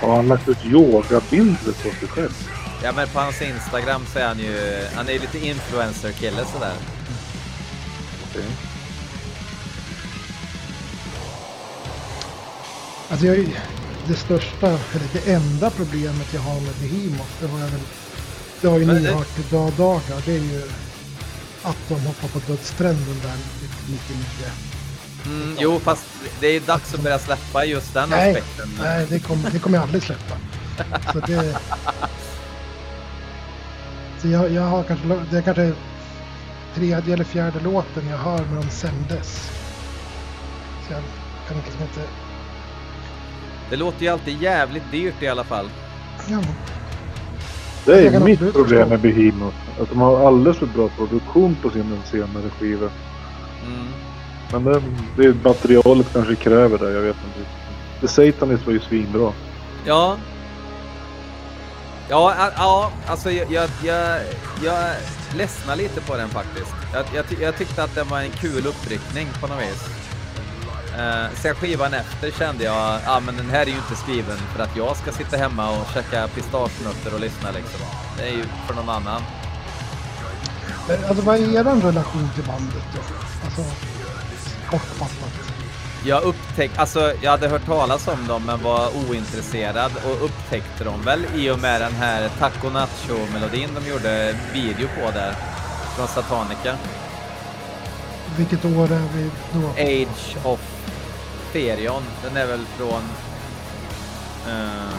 Har 0.01 0.15
han 0.15 0.27
lagt 0.27 0.47
ut 0.49 0.65
yogabilder 0.65 1.71
på 1.71 1.89
sig 1.99 2.07
själv? 2.07 2.47
Ja 2.83 2.91
men 2.91 3.07
på 3.07 3.19
hans 3.19 3.41
Instagram 3.41 4.05
så 4.13 4.19
är 4.19 4.27
han 4.27 4.39
ju, 4.39 4.79
han 4.95 5.07
är 5.07 5.13
ju 5.13 5.19
lite 5.19 5.37
influencer-kille 5.47 6.45
sådär. 6.53 6.73
Okej. 8.29 8.45
alltså 13.09 13.25
jag, 13.25 13.61
det 14.07 14.15
största, 14.15 14.67
eller 14.67 15.07
det 15.13 15.33
enda 15.33 15.69
problemet 15.69 16.33
jag 16.33 16.41
har 16.41 16.61
med 16.61 16.73
Behemoth, 16.81 17.31
det 17.41 17.47
var 17.47 17.59
jag 17.59 17.67
väl... 17.67 17.79
Det 18.61 18.67
har 18.67 18.79
ju 18.79 18.85
dag 19.51 19.73
dagar, 19.77 20.21
det 20.25 20.31
är 20.31 20.39
ju 20.39 20.61
att 21.63 21.77
de 21.89 21.95
hoppar 21.95 22.27
på 22.27 22.39
dödstrenden 22.51 23.19
där 23.23 23.37
99. 23.87 24.23
Mm, 25.25 25.55
jo 25.59 25.79
fast 25.79 26.05
det 26.39 26.47
är 26.47 26.59
dags 26.59 26.93
att 26.93 27.01
börja 27.01 27.19
släppa 27.19 27.65
just 27.65 27.93
den 27.93 28.09
Nej, 28.09 28.29
aspekten. 28.29 28.69
nej 28.83 29.05
det, 29.09 29.19
kommer 29.19 29.49
det 29.49 29.59
kommer 29.59 29.77
jag 29.77 29.83
aldrig 29.83 30.03
släppa. 30.03 30.37
Så 31.13 31.19
det... 31.19 31.57
Så 34.21 34.27
jag, 34.27 34.51
jag 34.51 34.61
har 34.61 34.83
kanske, 34.83 35.07
det 35.31 35.37
är 35.37 35.41
kanske 35.41 35.73
tredje 36.75 37.13
eller 37.13 37.23
fjärde 37.23 37.59
låten 37.59 38.07
jag 38.07 38.17
hör 38.17 38.45
när 38.45 38.55
de 38.55 38.69
sändes. 38.69 39.49
Så 40.87 40.93
jag 40.93 41.01
kan 41.47 41.57
liksom 41.57 41.81
inte... 41.81 42.01
Det 43.69 43.75
låter 43.75 44.01
ju 44.01 44.07
alltid 44.07 44.41
jävligt 44.41 44.91
dyrt 44.91 45.21
i 45.21 45.27
alla 45.27 45.43
fall. 45.43 45.69
Ja, 46.29 46.41
Det 47.87 48.07
är 48.07 48.19
mitt 48.19 48.53
problem 48.53 48.89
med 48.89 48.99
Behemoth. 48.99 49.57
Att 49.81 49.89
de 49.89 50.01
har 50.01 50.27
alldeles 50.27 50.57
för 50.57 50.65
bra 50.65 50.89
produktion 50.89 51.57
på 51.61 51.69
sin 51.69 51.99
senare 52.11 52.49
skiva. 52.59 52.89
Mm. 53.65 53.87
Men 54.51 54.63
det, 54.63 54.81
det 55.23 55.43
materialet 55.43 56.13
kanske 56.13 56.35
kräver 56.35 56.77
det, 56.77 56.91
jag 56.91 57.01
vet 57.01 57.15
inte. 57.25 57.49
The 58.01 58.07
Satanist 58.07 58.65
var 58.65 58.73
ju 58.73 58.79
svinbra. 58.79 59.31
Ja. 59.85 60.17
Ja, 62.09 62.33
a- 62.37 62.51
ja 62.57 62.91
alltså 63.07 63.31
jag, 63.31 63.51
jag, 63.51 63.69
jag, 63.83 64.19
jag 64.63 64.95
ledsnar 65.37 65.75
lite 65.75 66.01
på 66.01 66.17
den 66.17 66.29
faktiskt. 66.29 66.73
Jag, 66.93 67.05
jag, 67.15 67.41
jag 67.41 67.57
tyckte 67.57 67.83
att 67.83 67.95
det 67.95 68.03
var 68.03 68.19
en 68.19 68.29
kul 68.31 68.67
uppryckning 68.67 69.27
på 69.41 69.47
något 69.47 69.59
vis. 69.59 70.06
Uh, 70.97 71.35
sen 71.35 71.55
skivan 71.55 71.93
efter 71.93 72.31
kände 72.31 72.63
jag, 72.63 72.75
ja 72.75 72.99
ah, 73.05 73.19
men 73.19 73.37
den 73.37 73.49
här 73.49 73.61
är 73.61 73.65
ju 73.65 73.75
inte 73.75 73.95
skriven 73.95 74.37
för 74.37 74.63
att 74.63 74.75
jag 74.75 74.97
ska 74.97 75.11
sitta 75.11 75.37
hemma 75.37 75.69
och 75.69 75.87
käka 75.93 76.27
pistagenötter 76.27 77.13
och 77.13 77.19
lyssna 77.19 77.51
liksom. 77.51 77.79
Det 78.17 78.23
är 78.23 78.31
ju 78.31 78.43
för 78.67 78.75
någon 78.75 78.89
annan. 78.89 79.21
Men 80.87 81.05
alltså 81.05 81.23
vad 81.23 81.35
är 81.35 81.59
er 81.59 81.63
relation 81.63 82.29
till 82.35 82.43
bandet 82.43 82.83
då? 82.93 82.99
Alltså, 83.45 83.61
kortfattat. 84.69 85.47
Jag 86.05 86.23
upptäckte, 86.23 86.79
alltså 86.79 87.13
jag 87.21 87.31
hade 87.31 87.47
hört 87.47 87.65
talas 87.65 88.07
om 88.07 88.27
dem 88.27 88.43
men 88.45 88.63
var 88.63 88.89
ointresserad 89.09 89.91
och 90.05 90.25
upptäckte 90.25 90.83
dem 90.83 91.01
väl 91.01 91.25
i 91.35 91.49
och 91.49 91.59
med 91.59 91.81
den 91.81 91.93
här 91.93 92.29
Taco 92.39 92.69
Nacho-melodin 92.69 93.69
de 93.75 93.89
gjorde 93.89 94.35
video 94.53 94.87
på 94.87 95.11
där. 95.11 95.35
Från 95.95 96.07
Satanica. 96.07 96.77
Vilket 98.37 98.65
år 98.65 98.91
är 98.91 99.07
vi 99.13 99.31
då? 99.53 99.67
Age 99.69 100.37
of 100.43 100.76
Therion. 101.57 102.03
Den 102.23 102.37
är 102.37 102.45
väl 102.47 102.65
från... 102.77 103.01
eh, 104.47 104.97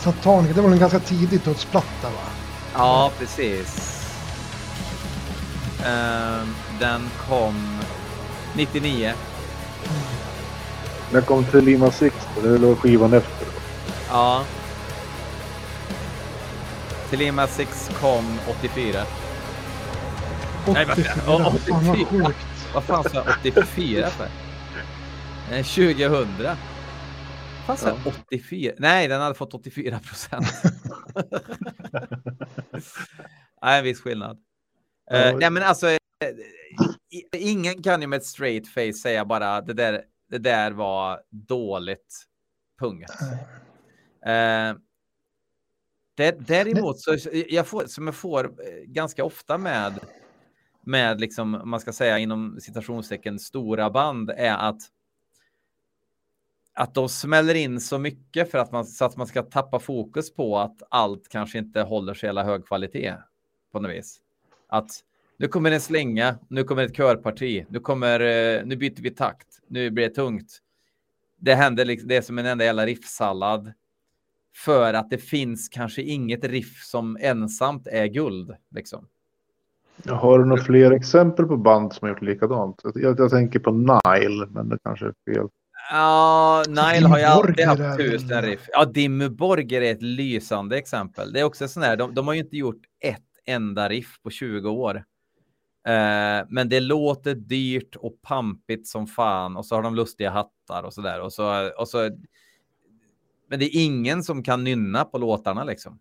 Satanica, 0.00 0.54
det 0.54 0.60
var 0.60 0.70
en 0.70 0.78
ganska 0.78 1.00
tidigt 1.00 1.44
dödsplatta 1.44 2.10
va? 2.10 2.22
ja, 2.74 3.10
precis. 3.18 3.96
Eh, 5.84 6.42
den 6.80 7.10
kom 7.28 7.78
99. 8.54 9.12
När 11.12 11.20
kom 11.20 11.44
till 11.44 11.64
Lima 11.64 11.90
Six, 11.90 12.14
det 12.42 12.58
var 12.58 12.74
skivan 12.74 13.12
efter. 13.12 13.46
Ja. 14.10 14.42
Telema 17.10 17.46
6 17.46 17.90
kom 18.00 18.38
84. 18.60 19.02
Nej, 20.66 20.84
vad- 20.84 20.98
84, 20.98 21.12
ja, 21.26 21.38
fan 21.68 21.86
vad 21.86 22.00
84. 22.00 22.32
Vad 22.74 22.84
fan 22.84 23.04
sa 23.04 23.10
jag 23.14 23.26
84 23.40 24.06
för? 24.06 24.28
Eh, 25.50 25.64
2000. 25.64 26.28
Vad 27.68 27.78
sa 27.78 27.88
jag 27.88 27.98
84? 28.06 28.74
Nej, 28.78 29.08
den 29.08 29.20
hade 29.20 29.34
fått 29.34 29.54
84 29.54 29.98
procent. 29.98 30.46
Nej, 33.62 33.78
en 33.78 33.84
viss 33.84 34.00
skillnad. 34.00 34.38
Ja. 35.10 35.36
nej, 35.40 35.50
men 35.50 35.62
alltså, 35.62 35.88
eh, 35.90 35.98
ingen 37.32 37.82
kan 37.82 38.00
ju 38.00 38.06
med 38.06 38.16
ett 38.16 38.26
straight 38.26 38.68
face 38.68 38.92
säga 38.92 39.24
bara 39.24 39.60
det 39.60 39.74
där, 39.74 40.02
det 40.30 40.38
där 40.38 40.70
var 40.70 41.20
dåligt. 41.30 42.26
Punkt. 42.80 43.12
Det, 46.14 46.36
däremot 46.46 47.00
så 47.00 47.16
jag 47.48 47.66
får, 47.66 47.86
som 47.86 48.06
jag 48.06 48.14
får 48.14 48.54
ganska 48.86 49.24
ofta 49.24 49.58
med 49.58 50.00
med 50.82 51.20
liksom, 51.20 51.62
man 51.64 51.80
ska 51.80 51.92
säga 51.92 52.18
inom 52.18 52.58
citationstecken 52.60 53.38
stora 53.38 53.90
band 53.90 54.30
är 54.30 54.56
att 54.56 54.80
att 56.74 56.94
de 56.94 57.08
smäller 57.08 57.54
in 57.54 57.80
så 57.80 57.98
mycket 57.98 58.50
för 58.50 58.58
att 58.58 58.72
man 58.72 58.86
så 58.86 59.04
att 59.04 59.16
man 59.16 59.26
ska 59.26 59.42
tappa 59.42 59.78
fokus 59.78 60.34
på 60.34 60.58
att 60.58 60.82
allt 60.90 61.28
kanske 61.28 61.58
inte 61.58 61.82
håller 61.82 62.14
så 62.14 62.26
jävla 62.26 62.44
hög 62.44 62.66
kvalitet 62.66 63.14
på 63.72 63.80
något 63.80 63.90
vis. 63.90 64.20
Att 64.68 64.90
nu 65.36 65.48
kommer 65.48 65.70
en 65.70 65.80
slänga, 65.80 66.38
nu 66.48 66.64
kommer 66.64 66.82
ett 66.84 66.96
körparti, 66.96 67.66
nu 67.68 67.80
kommer, 67.80 68.20
eh, 68.20 68.64
nu 68.64 68.76
byter 68.76 69.02
vi 69.02 69.10
takt, 69.10 69.46
nu 69.66 69.90
blir 69.90 70.08
det 70.08 70.14
tungt. 70.14 70.58
Det 71.36 71.54
händer 71.54 71.84
liksom, 71.84 72.08
det 72.08 72.16
är 72.16 72.22
som 72.22 72.38
en 72.38 72.46
enda 72.46 72.64
jävla 72.64 72.86
riffsallad. 72.86 73.72
För 74.54 74.94
att 74.94 75.10
det 75.10 75.18
finns 75.18 75.68
kanske 75.68 76.02
inget 76.02 76.44
riff 76.44 76.84
som 76.84 77.16
ensamt 77.20 77.86
är 77.86 78.06
guld 78.06 78.56
liksom. 78.70 79.08
Har 80.08 80.38
du 80.38 80.44
några 80.44 80.62
fler 80.62 80.90
exempel 80.90 81.44
på 81.46 81.56
band 81.56 81.92
som 81.92 82.06
har 82.08 82.14
gjort 82.14 82.22
likadant? 82.22 82.80
Jag, 82.94 83.20
jag 83.20 83.30
tänker 83.30 83.58
på 83.58 83.70
Nile, 83.70 84.46
men 84.50 84.68
det 84.68 84.78
kanske 84.84 85.06
är 85.06 85.14
fel. 85.34 85.48
Ja, 85.92 86.64
Nile 86.68 87.08
har 87.08 87.18
ju 87.18 87.24
alltid 87.24 87.66
haft 87.66 87.96
tusen 87.98 88.28
väl- 88.28 88.44
riff. 88.44 88.68
Ja, 88.72 88.84
Dimmu 88.84 89.28
Borgir 89.28 89.82
är 89.82 89.92
ett 89.92 90.02
lysande 90.02 90.78
exempel. 90.78 91.32
Det 91.32 91.40
är 91.40 91.44
också 91.44 91.68
sån 91.68 91.82
här, 91.82 91.96
de, 91.96 92.14
de 92.14 92.26
har 92.26 92.34
ju 92.34 92.40
inte 92.40 92.56
gjort 92.56 92.82
ett 93.04 93.22
enda 93.46 93.88
riff 93.88 94.22
på 94.22 94.30
20 94.30 94.68
år. 94.70 94.96
Eh, 95.86 96.46
men 96.48 96.68
det 96.68 96.80
låter 96.80 97.34
dyrt 97.34 97.96
och 97.96 98.22
pampigt 98.22 98.86
som 98.88 99.06
fan 99.06 99.56
och 99.56 99.66
så 99.66 99.74
har 99.74 99.82
de 99.82 99.94
lustiga 99.94 100.30
hattar 100.30 100.82
och 100.82 100.94
så 100.94 101.00
där 101.00 101.20
och 101.20 101.32
så 101.32 101.70
och 101.78 101.88
så. 101.88 102.10
Men 103.48 103.58
det 103.58 103.64
är 103.64 103.84
ingen 103.84 104.22
som 104.22 104.42
kan 104.42 104.64
nynna 104.64 105.04
på 105.04 105.18
låtarna 105.18 105.64
liksom. 105.64 105.98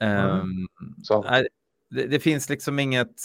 Ehm, 0.00 0.66
Så, 1.02 1.22
Nej, 1.22 1.48
det, 1.90 2.06
det 2.06 2.20
finns 2.20 2.48
liksom 2.48 2.78
inget. 2.78 3.22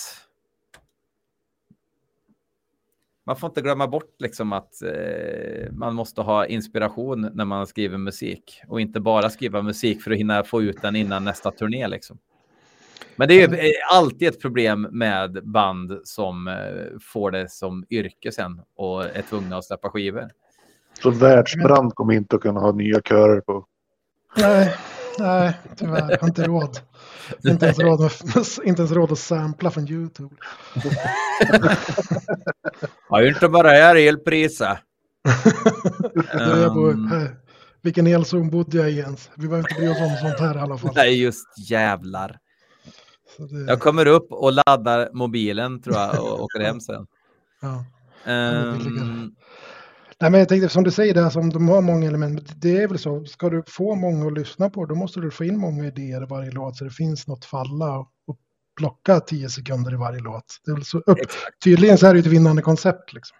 Man 3.25 3.35
får 3.35 3.49
inte 3.49 3.61
glömma 3.61 3.87
bort 3.87 4.15
liksom 4.19 4.53
att 4.53 4.81
eh, 4.81 5.71
man 5.71 5.95
måste 5.95 6.21
ha 6.21 6.45
inspiration 6.45 7.29
när 7.33 7.45
man 7.45 7.67
skriver 7.67 7.97
musik 7.97 8.61
och 8.67 8.81
inte 8.81 8.99
bara 8.99 9.29
skriva 9.29 9.61
musik 9.61 10.03
för 10.03 10.11
att 10.11 10.17
hinna 10.17 10.43
få 10.43 10.61
ut 10.61 10.81
den 10.81 10.95
innan 10.95 11.23
nästa 11.23 11.51
turné 11.51 11.87
liksom. 11.87 12.17
Men 13.15 13.27
det 13.27 13.43
är 13.43 13.63
ju 13.63 13.73
alltid 13.93 14.27
ett 14.27 14.41
problem 14.41 14.81
med 14.81 15.39
band 15.43 16.01
som 16.03 16.47
eh, 16.47 16.99
får 17.01 17.31
det 17.31 17.51
som 17.51 17.85
yrke 17.89 18.31
sen 18.31 18.61
och 18.75 19.05
är 19.05 19.21
tvungna 19.21 19.57
att 19.57 19.65
släppa 19.65 19.89
skivor. 19.89 20.29
Så 21.01 21.11
världsbrand 21.11 21.95
kommer 21.95 22.13
inte 22.13 22.35
att 22.35 22.41
kunna 22.41 22.59
ha 22.59 22.71
nya 22.71 23.01
körer 23.01 23.41
på. 23.41 23.65
Nej, 24.37 24.75
nej, 25.19 25.53
tyvärr. 25.75 26.11
Jag 26.11 26.19
har 26.19 26.27
inte 26.27 26.43
råd. 26.43 26.79
Inte 27.43 27.65
ens 27.65 27.79
råd, 27.79 27.99
med, 27.99 28.11
inte 28.63 28.81
ens 28.81 28.91
råd 28.91 29.11
att 29.11 29.19
sampla 29.19 29.71
från 29.71 29.87
YouTube. 29.89 30.35
Har 33.09 33.21
ju 33.21 33.27
inte 33.29 33.49
bara 33.49 33.69
här 33.69 33.95
elpriser. 33.95 34.79
Du, 36.13 36.59
jag 36.61 36.73
bor, 36.73 36.91
eh, 36.91 37.29
vilken 37.81 38.07
elzon 38.07 38.49
bodde 38.49 38.77
jag 38.77 38.91
i 38.91 38.99
ens? 38.99 39.29
Vi 39.35 39.47
behöver 39.47 39.69
inte 39.69 39.81
bry 39.81 39.89
oss 39.89 39.99
om 40.01 40.17
sånt 40.29 40.39
här 40.39 40.55
i 40.55 40.59
alla 40.59 40.77
fall. 40.77 40.91
Nej, 40.95 41.21
just 41.21 41.69
jävlar. 41.69 42.37
Så 43.37 43.43
det, 43.43 43.65
Jag 43.71 43.79
kommer 43.79 44.05
upp 44.05 44.31
och 44.31 44.53
laddar 44.53 45.09
mobilen 45.13 45.81
tror 45.81 45.95
jag 45.95 46.23
och 46.23 46.43
åker 46.43 46.59
hem 46.59 46.79
sen. 46.79 47.07
ja. 47.61 47.85
Ehm, 48.31 49.35
Nej, 50.21 50.31
men 50.31 50.39
jag 50.39 50.49
tänkte 50.49 50.69
som 50.69 50.83
du 50.83 50.91
säger, 50.91 51.13
det 51.13 51.21
här 51.21 51.29
som 51.29 51.49
de 51.49 51.69
har 51.69 51.81
många 51.81 52.07
element, 52.07 52.33
men 52.33 52.59
det 52.59 52.77
är 52.77 52.87
väl 52.87 52.99
så, 52.99 53.25
ska 53.25 53.49
du 53.49 53.63
få 53.67 53.95
många 53.95 54.27
att 54.27 54.33
lyssna 54.33 54.69
på, 54.69 54.85
då 54.85 54.95
måste 54.95 55.19
du 55.19 55.31
få 55.31 55.43
in 55.43 55.57
många 55.57 55.85
idéer 55.85 56.23
i 56.23 56.25
varje 56.25 56.51
låt 56.51 56.77
så 56.77 56.83
det 56.83 56.89
finns 56.89 57.27
något 57.27 57.45
falla 57.45 57.97
och, 57.99 58.09
plocka 58.77 59.19
tio 59.19 59.49
sekunder 59.49 59.93
i 59.93 59.95
varje 59.95 60.19
låt. 60.19 60.45
Det 60.65 60.71
är 60.71 60.75
väl 60.75 60.85
så 60.85 60.97
upp, 60.97 61.19
exakt. 61.19 61.63
tydligen 61.63 61.97
så 61.97 62.07
är 62.07 62.13
det 62.13 62.19
ett 62.19 62.25
vinnande 62.25 62.61
koncept 62.61 63.13
liksom. 63.13 63.37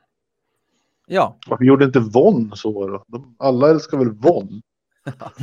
Ja, 1.07 1.37
Varför 1.47 1.65
gjorde 1.65 1.85
inte 1.85 1.99
Von 1.99 2.51
så 2.55 2.87
då? 2.87 3.03
De, 3.07 3.35
alla 3.39 3.69
älskar 3.69 3.97
väl 3.97 4.11
Von? 4.11 4.61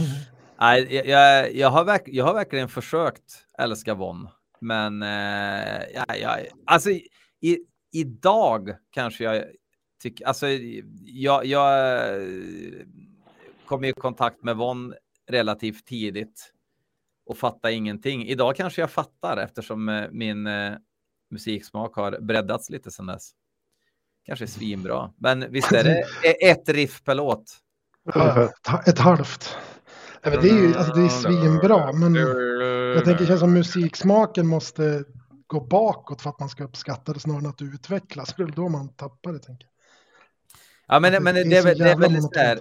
Nej, 0.60 0.94
jag, 0.94 1.06
jag, 1.06 1.54
jag, 1.54 1.70
har 1.70 1.84
verk, 1.84 2.02
jag 2.06 2.24
har 2.24 2.34
verkligen 2.34 2.68
försökt 2.68 3.44
älska 3.58 3.94
Von. 3.94 4.28
Men 4.60 5.02
eh, 5.02 5.82
ja, 5.94 6.16
ja, 6.20 6.36
alltså, 6.66 6.90
i, 7.40 7.58
idag 7.92 8.74
kanske 8.90 9.24
jag 9.24 9.44
tycker... 10.02 10.26
Alltså, 10.26 10.46
jag, 11.04 11.46
jag 11.46 12.10
kom 13.66 13.84
i 13.84 13.92
kontakt 13.92 14.42
med 14.42 14.56
Von 14.56 14.94
relativt 15.30 15.86
tidigt 15.86 16.52
och 17.26 17.38
fattade 17.38 17.74
ingenting. 17.74 18.26
Idag 18.26 18.56
kanske 18.56 18.80
jag 18.80 18.90
fattar 18.90 19.36
eftersom 19.36 19.88
eh, 19.88 20.04
min 20.10 20.46
eh, 20.46 20.72
musiksmak 21.30 21.96
har 21.96 22.20
breddats 22.20 22.70
lite 22.70 22.90
sedan 22.90 23.06
dess. 23.06 23.30
Kanske 24.26 24.46
svinbra. 24.46 25.12
Men 25.16 25.52
visst 25.52 25.72
är 25.72 25.84
det 25.84 26.04
e- 26.24 26.50
ett 26.50 26.68
riff 26.68 27.04
per 27.04 27.14
låt? 27.14 27.58
Ett, 28.86 28.98
halvt. 28.98 29.56
Nej, 30.24 30.38
det 30.42 30.48
är 30.48 30.54
ju 30.54 30.74
alltså, 30.74 30.92
det 30.92 31.04
är 31.04 31.08
svinbra, 31.08 31.92
men 31.92 32.14
jag 32.94 33.04
tänker 33.04 33.26
känns 33.26 33.40
som 33.40 33.52
musiksmaken 33.52 34.46
måste 34.46 35.04
gå 35.46 35.60
bakåt 35.60 36.22
för 36.22 36.30
att 36.30 36.40
man 36.40 36.48
ska 36.48 36.64
uppskatta 36.64 37.12
det 37.12 37.20
snarare 37.20 37.40
än 37.40 37.46
att 37.46 37.62
utvecklas. 37.62 38.34
Det 38.36 38.42
är 38.42 38.46
då 38.46 38.68
man 38.68 38.88
tappar 38.88 39.32
det, 39.32 39.38
tänker. 39.38 39.68
Ja, 40.86 41.00
men, 41.00 41.14
Att 41.14 41.22
men 41.22 41.34
det 41.34 41.44
det, 41.44 41.56
är 41.56 41.74
det 41.74 41.90
är 41.90 41.96
väl 41.96 42.22
så 42.22 42.30
här, 42.34 42.58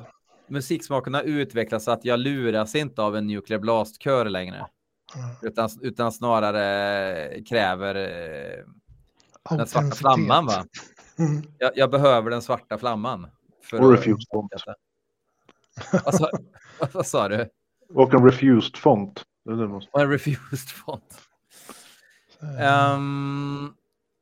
musiksmaken 0.47 1.13
har 1.13 1.21
utvecklats 1.21 1.85
så 1.85 1.91
att 1.91 2.05
jag 2.05 2.19
luras 2.19 2.75
inte 2.75 3.01
av 3.01 3.15
en 3.15 3.27
Nuclear 3.27 3.59
Blast-kör 3.59 4.25
längre. 4.25 4.65
Ja. 5.15 5.47
Utan, 5.47 5.69
utan 5.81 6.11
snarare 6.11 7.43
kräver 7.43 7.95
eh, 7.95 9.57
den 9.57 9.67
svarta 9.67 9.95
flamman. 9.95 10.45
Va? 10.45 10.65
Mm. 11.19 11.43
Jag, 11.57 11.71
jag 11.75 11.91
behöver 11.91 12.29
den 12.31 12.41
svarta 12.41 12.77
flamman. 12.77 13.27
För 13.63 13.81
Och 13.81 13.93
att- 13.93 13.99
refused 13.99 14.27
font. 14.33 14.53
Vad 16.05 16.15
sa, 16.15 16.29
vad 16.93 17.05
sa 17.05 17.29
du? 17.29 17.49
Och 17.93 18.13
en 18.13 18.25
refused 18.25 18.77
font. 18.77 19.23
Det 19.45 19.55
det 19.55 19.65
Och 19.91 20.01
en 20.01 20.09
refused 20.09 20.69
font. 20.69 21.21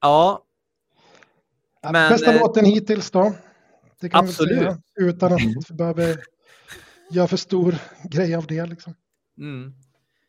Ja, 0.02 0.44
ja, 1.82 1.92
men, 1.92 2.10
Bästa 2.12 2.34
eh, 2.34 2.40
låten 2.42 2.66
hittills 2.66 3.12
då? 3.12 3.34
Det 4.02 4.10
kan 4.10 4.26
absolut. 4.26 4.60
säga, 4.60 4.78
utan 4.96 5.34
att 5.34 5.42
vi 5.42 5.76
behöver 5.76 6.18
göra 7.12 7.28
för 7.28 7.38
stor 7.38 7.76
grej 8.04 8.36
av 8.36 8.46
det. 8.48 8.66
Liksom. 8.66 8.94
mm. 9.38 9.74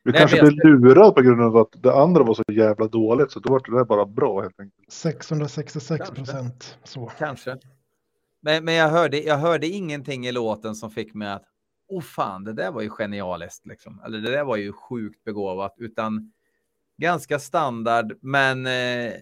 Vi 0.04 0.12
Nej, 0.12 0.18
kanske 0.18 0.42
blev 0.42 0.64
lurade 0.64 1.12
på 1.12 1.22
grund 1.22 1.42
av 1.42 1.56
att 1.56 1.83
det 1.83 1.94
andra 1.94 2.22
var 2.22 2.35
så 2.35 2.44
jävla 2.52 2.87
dåligt 2.87 3.33
så 3.33 3.40
då 3.40 3.52
var 3.52 3.62
det 3.66 3.76
där 3.76 3.85
bara 3.85 4.06
bra 4.06 4.42
helt 4.42 4.61
enkelt. 4.61 4.92
666 4.92 6.11
procent. 6.11 6.78
Så. 6.85 7.12
Kanske. 7.18 7.56
Men, 8.40 8.64
men 8.64 8.74
jag, 8.74 8.88
hörde, 8.88 9.20
jag 9.20 9.37
hörde 9.37 9.66
ingenting 9.66 10.26
i 10.26 10.33
låten 10.33 10.74
som 10.74 10.90
fick 10.90 11.14
mig 11.14 11.28
att 11.28 11.44
oh 11.88 12.02
fan, 12.02 12.44
det 12.44 12.52
där 12.52 12.72
var 12.72 12.83
ju 12.83 12.90
genialiskt. 12.90 13.66
Liksom. 13.66 14.02
Eller 14.06 14.18
det 14.18 14.30
där 14.30 14.44
var 14.44 14.56
ju 14.56 14.72
sjukt 14.72 15.24
begåvat. 15.24 15.74
Utan 15.78 16.33
ganska 16.98 17.38
standard, 17.38 18.18
men 18.20 18.66
eh, 18.66 19.12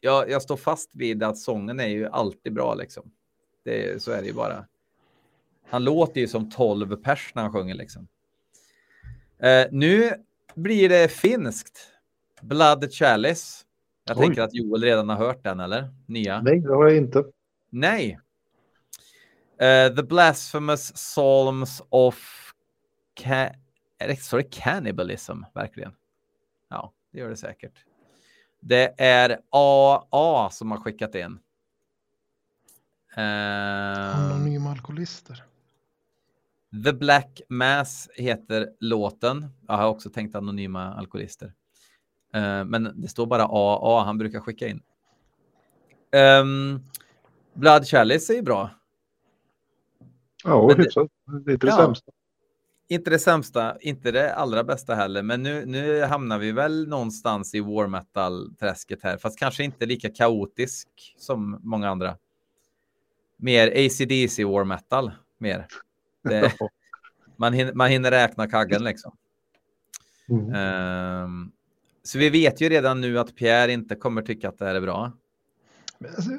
jag, 0.00 0.30
jag 0.30 0.42
står 0.42 0.56
fast 0.56 0.90
vid 0.94 1.22
att 1.22 1.38
sången 1.38 1.80
är 1.80 1.88
ju 1.88 2.06
alltid 2.06 2.54
bra. 2.54 2.74
Liksom. 2.74 3.10
Det, 3.68 4.02
så 4.02 4.12
är 4.12 4.20
det 4.20 4.26
ju 4.26 4.32
bara. 4.32 4.66
Han 5.68 5.84
låter 5.84 6.20
ju 6.20 6.28
som 6.28 6.50
12 6.50 6.96
pers 6.96 7.32
när 7.34 7.42
han 7.42 7.52
sjunger. 7.52 7.74
Liksom. 7.74 8.08
Eh, 9.38 9.66
nu 9.70 10.12
blir 10.54 10.88
det 10.88 11.08
finskt. 11.08 11.78
Blood 12.40 12.92
Chalice. 12.92 13.64
Jag 14.04 14.18
Oj. 14.18 14.24
tänker 14.26 14.42
att 14.42 14.54
Joel 14.54 14.82
redan 14.82 15.08
har 15.08 15.16
hört 15.16 15.44
den, 15.44 15.60
eller? 15.60 15.94
Nya? 16.06 16.42
Nej, 16.42 16.60
det 16.60 16.74
har 16.74 16.88
jag 16.88 16.96
inte. 16.96 17.24
Nej. 17.70 18.18
Eh, 19.58 19.94
the 19.94 20.02
Blasphemous 20.02 20.92
Psalms 20.92 21.82
of... 21.88 22.44
Ca- 23.20 23.54
står 24.18 24.38
det 24.38 24.50
cannibalism, 24.50 25.42
verkligen? 25.54 25.92
Ja, 26.68 26.92
det 27.12 27.18
gör 27.18 27.28
det 27.28 27.36
säkert. 27.36 27.84
Det 28.60 28.94
är 28.98 29.40
AA 29.50 30.50
som 30.50 30.70
har 30.70 30.78
skickat 30.78 31.14
in. 31.14 31.38
Eh, 33.16 34.18
Anonyma 34.18 34.70
alkoholister. 34.70 35.44
The 36.84 36.92
Black 36.92 37.40
Mass 37.48 38.08
heter 38.14 38.68
låten. 38.80 39.46
Jag 39.68 39.74
har 39.76 39.88
också 39.88 40.10
tänkt 40.10 40.34
anonyma 40.34 40.94
alkoholister. 40.94 41.52
Eh, 42.34 42.64
men 42.64 42.92
det 43.00 43.08
står 43.08 43.26
bara 43.26 43.44
AA, 43.50 44.04
han 44.04 44.18
brukar 44.18 44.40
skicka 44.40 44.68
in. 44.68 44.82
Um, 46.40 46.80
Blood 47.54 47.86
Chalice 47.86 48.32
är 48.32 48.36
ju 48.36 48.42
bra. 48.42 48.70
Ja, 50.44 50.68
hyfsat. 50.76 51.08
Det 51.44 51.50
är 51.50 51.54
inte 51.54 51.66
det 51.66 51.70
Ja. 51.72 51.76
sämsta. 51.76 52.12
Inte 52.90 53.10
det 53.10 53.18
sämsta, 53.18 53.78
inte 53.80 54.10
det 54.10 54.34
allra 54.34 54.64
bästa 54.64 54.94
heller, 54.94 55.22
men 55.22 55.42
nu, 55.42 55.66
nu 55.66 56.02
hamnar 56.02 56.38
vi 56.38 56.52
väl 56.52 56.88
någonstans 56.88 57.54
i 57.54 57.60
war 57.60 57.86
metal-träsket 57.86 59.02
här, 59.02 59.16
fast 59.16 59.38
kanske 59.38 59.64
inte 59.64 59.86
lika 59.86 60.08
kaotisk 60.10 60.88
som 61.18 61.58
många 61.62 61.88
andra. 61.90 62.16
Mer 63.40 63.66
ACDC 63.86 64.44
war 64.44 64.64
metal, 64.64 65.10
mer. 65.38 65.66
Det, 66.22 66.52
man, 67.36 67.52
hinner, 67.52 67.72
man 67.72 67.90
hinner 67.90 68.10
räkna 68.10 68.46
kaggen 68.48 68.84
liksom. 68.84 69.16
Mm. 70.28 70.54
Ehm, 70.54 71.52
så 72.02 72.18
vi 72.18 72.30
vet 72.30 72.60
ju 72.60 72.68
redan 72.68 73.00
nu 73.00 73.18
att 73.18 73.34
Pierre 73.36 73.72
inte 73.72 73.94
kommer 73.94 74.22
tycka 74.22 74.48
att 74.48 74.58
det 74.58 74.64
här 74.64 74.74
är 74.74 74.80
bra. 74.80 75.12
Men, 75.98 76.10
Alltså, 76.14 76.30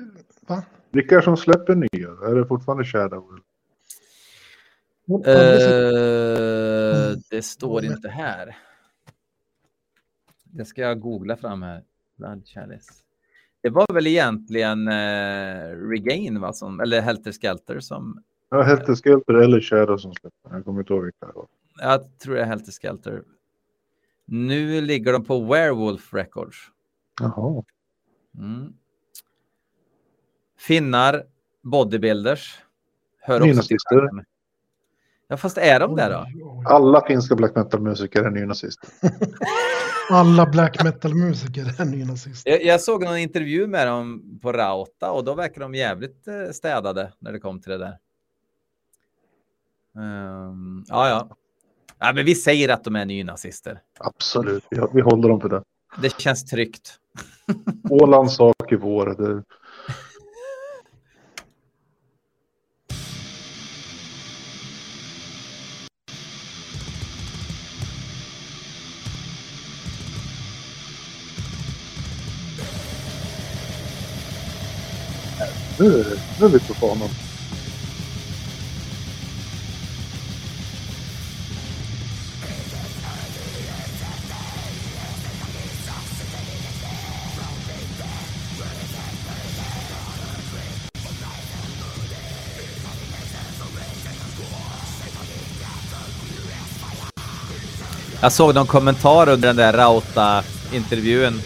va? 0.41 0.63
Vilka 0.91 1.15
är 1.15 1.19
det 1.19 1.25
som 1.25 1.37
släpper 1.37 1.75
nya? 1.75 2.09
Är 2.09 2.35
det 2.35 2.45
fortfarande 2.45 2.83
Shadow? 2.85 3.39
Aldrig 5.07 5.25
sett- 5.61 5.93
Eh, 5.93 7.05
Mm. 7.09 7.21
det 7.29 7.41
står 7.41 7.85
inte 7.85 8.09
här. 8.09 8.57
Det 10.43 10.65
ska 10.65 10.81
jag 10.81 10.99
googla 10.99 11.37
fram 11.37 11.61
här. 11.63 11.83
Blood 12.15 12.47
Chalice. 12.47 12.93
Det 13.61 13.69
var 13.69 13.93
väl 13.93 14.07
egentligen 14.07 14.87
eh, 14.87 15.75
Regain, 15.89 16.41
va? 16.41 16.53
Som, 16.53 16.79
eller 16.79 17.01
Helter 17.01 17.31
Skelter 17.31 17.79
som... 17.79 18.23
Ja, 18.49 18.61
Helter 18.61 18.95
Skelter 18.95 19.33
eller 19.33 19.61
Shadow 19.61 19.97
som 19.97 20.13
släpper. 20.13 20.55
Jag 20.55 20.65
kommer 20.65 20.79
inte 20.79 20.93
ihåg 20.93 21.03
vilka 21.03 21.25
det 21.25 21.33
var. 21.35 21.47
Jag 21.79 22.19
tror 22.19 22.35
det 22.35 22.41
är 22.41 22.45
Helter 22.45 22.71
Skelter. 22.71 23.23
Nu 24.25 24.81
ligger 24.81 25.13
de 25.13 25.25
på 25.25 25.39
Werewolf 25.39 26.13
Records. 26.13 26.57
Jaha. 27.21 27.63
Mm. 28.37 28.73
Finnar, 30.57 31.23
bodybuilders. 31.61 32.59
Hör 33.19 33.39
Nynazister. 33.39 33.77
genren. 33.89 34.25
Ja, 35.31 35.37
fast 35.37 35.57
är 35.57 35.79
de 35.79 35.95
där 35.95 36.09
då? 36.09 36.27
Alla 36.65 37.05
finska 37.07 37.35
black 37.35 37.55
metal-musiker 37.55 38.23
är 38.23 38.29
nynazister. 38.29 38.89
Alla 40.09 40.45
black 40.45 40.83
metal-musiker 40.83 41.81
är 41.81 41.85
nynazister. 41.85 42.51
Jag, 42.51 42.63
jag 42.63 42.81
såg 42.81 43.03
någon 43.03 43.17
intervju 43.17 43.67
med 43.67 43.87
dem 43.87 44.39
på 44.41 44.51
Rauta 44.51 45.11
och 45.11 45.23
då 45.23 45.33
verkar 45.33 45.61
de 45.61 45.75
jävligt 45.75 46.27
eh, 46.27 46.51
städade 46.51 47.13
när 47.19 47.31
det 47.31 47.39
kom 47.39 47.61
till 47.61 47.71
det 47.71 47.77
där. 47.77 47.97
Ehm, 49.97 50.83
ja, 50.87 51.09
ja. 51.09 51.29
ja. 51.99 52.13
Men 52.13 52.25
vi 52.25 52.35
säger 52.35 52.69
att 52.69 52.83
de 52.83 52.95
är 52.95 53.05
nynazister. 53.05 53.81
Absolut, 53.99 54.63
vi, 54.69 54.81
vi 54.93 55.01
håller 55.01 55.29
dem 55.29 55.41
för 55.41 55.49
det. 55.49 55.63
Det 56.01 56.19
känns 56.19 56.45
tryggt. 56.45 56.95
Ålands 57.89 58.35
sak 58.35 58.71
i 58.71 58.75
vår. 58.75 59.05
Det, 59.05 59.43
Nu 75.79 75.85
är, 75.85 76.03
det, 76.03 76.19
nu 76.39 76.45
är 76.45 76.49
vi 76.49 76.59
på 76.59 76.73
banan. 76.81 77.09
Jag 98.21 98.31
såg 98.31 98.55
någon 98.55 98.67
kommentar 98.67 99.29
under 99.29 99.47
den 99.47 99.55
där 99.55 99.73
Rauta-intervjun. 99.73 101.41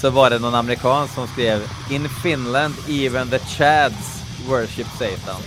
Så 0.00 0.10
var 0.10 0.30
det 0.30 0.38
någon 0.38 0.54
amerikan 0.54 1.08
som 1.08 1.26
skrev 1.28 1.62
In 1.90 2.08
Finland 2.08 2.74
even 2.88 3.30
the 3.30 3.38
Chads 3.38 4.22
worship 4.48 4.86
Satan. 4.98 5.40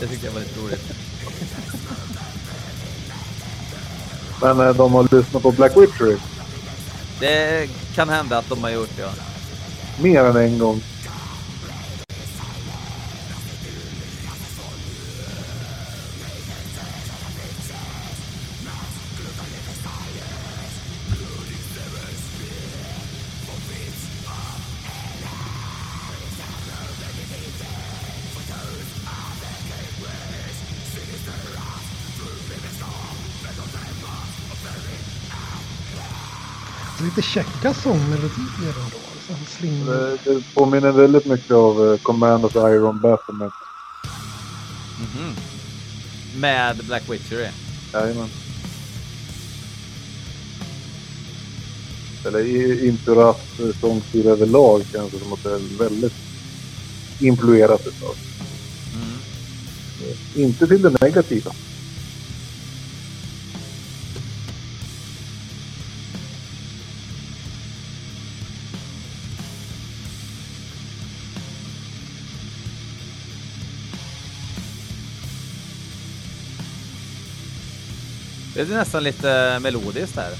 Det 0.00 0.06
tyckte 0.06 0.26
jag 0.26 0.32
var 0.32 0.40
lite 0.40 0.60
roligt. 0.60 0.92
Men 4.40 4.60
eh, 4.60 4.74
de 4.74 4.92
har 4.92 5.16
lyssnat 5.16 5.42
på 5.42 5.52
Black 5.52 5.76
Witchery 5.76 6.16
Det 7.20 7.68
kan 7.94 8.08
hända 8.08 8.38
att 8.38 8.48
de 8.48 8.62
har 8.62 8.70
gjort. 8.70 8.98
Ja. 8.98 9.08
mer 10.02 10.24
än 10.24 10.36
en 10.36 10.58
gång. 10.58 10.82
Käcka 37.34 37.74
sångmelodier 37.74 38.74
ändå. 38.84 38.98
Så 39.26 39.32
här 39.32 39.46
Sling... 39.46 39.86
Det, 39.86 40.18
det 40.24 40.54
påminner 40.54 40.92
väldigt 40.92 41.26
mycket 41.26 41.50
av 41.50 41.92
eh, 41.92 41.98
Command 41.98 42.44
of 42.44 42.54
Iron 42.54 43.00
Baphomet. 43.00 43.52
Mhm. 44.98 45.34
Med 46.40 46.76
Black 46.84 47.10
Witchery. 47.10 47.48
Jajamän. 47.92 48.28
Eller 52.26 52.84
Impuras 52.84 53.36
eh, 53.60 53.80
sångstil 53.80 54.26
överlag 54.26 54.82
känns 54.92 55.12
det 55.12 55.18
som 55.18 55.32
att 55.32 55.42
det 55.42 55.54
är 55.54 55.78
väldigt 55.78 56.14
influerat 57.20 57.86
utav. 57.86 58.16
Mm. 58.94 60.46
Inte 60.46 60.66
till 60.66 60.82
det 60.82 61.00
negativa. 61.00 61.52
Det 78.54 78.60
är 78.60 78.66
nästan 78.66 79.04
lite 79.04 79.58
melodiskt 79.58 80.16
här. 80.16 80.32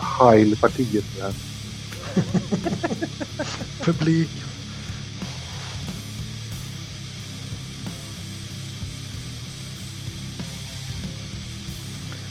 Heil-partiet. 0.00 1.04
det 1.16 1.22
här. 1.22 1.34
publik. 3.84 4.30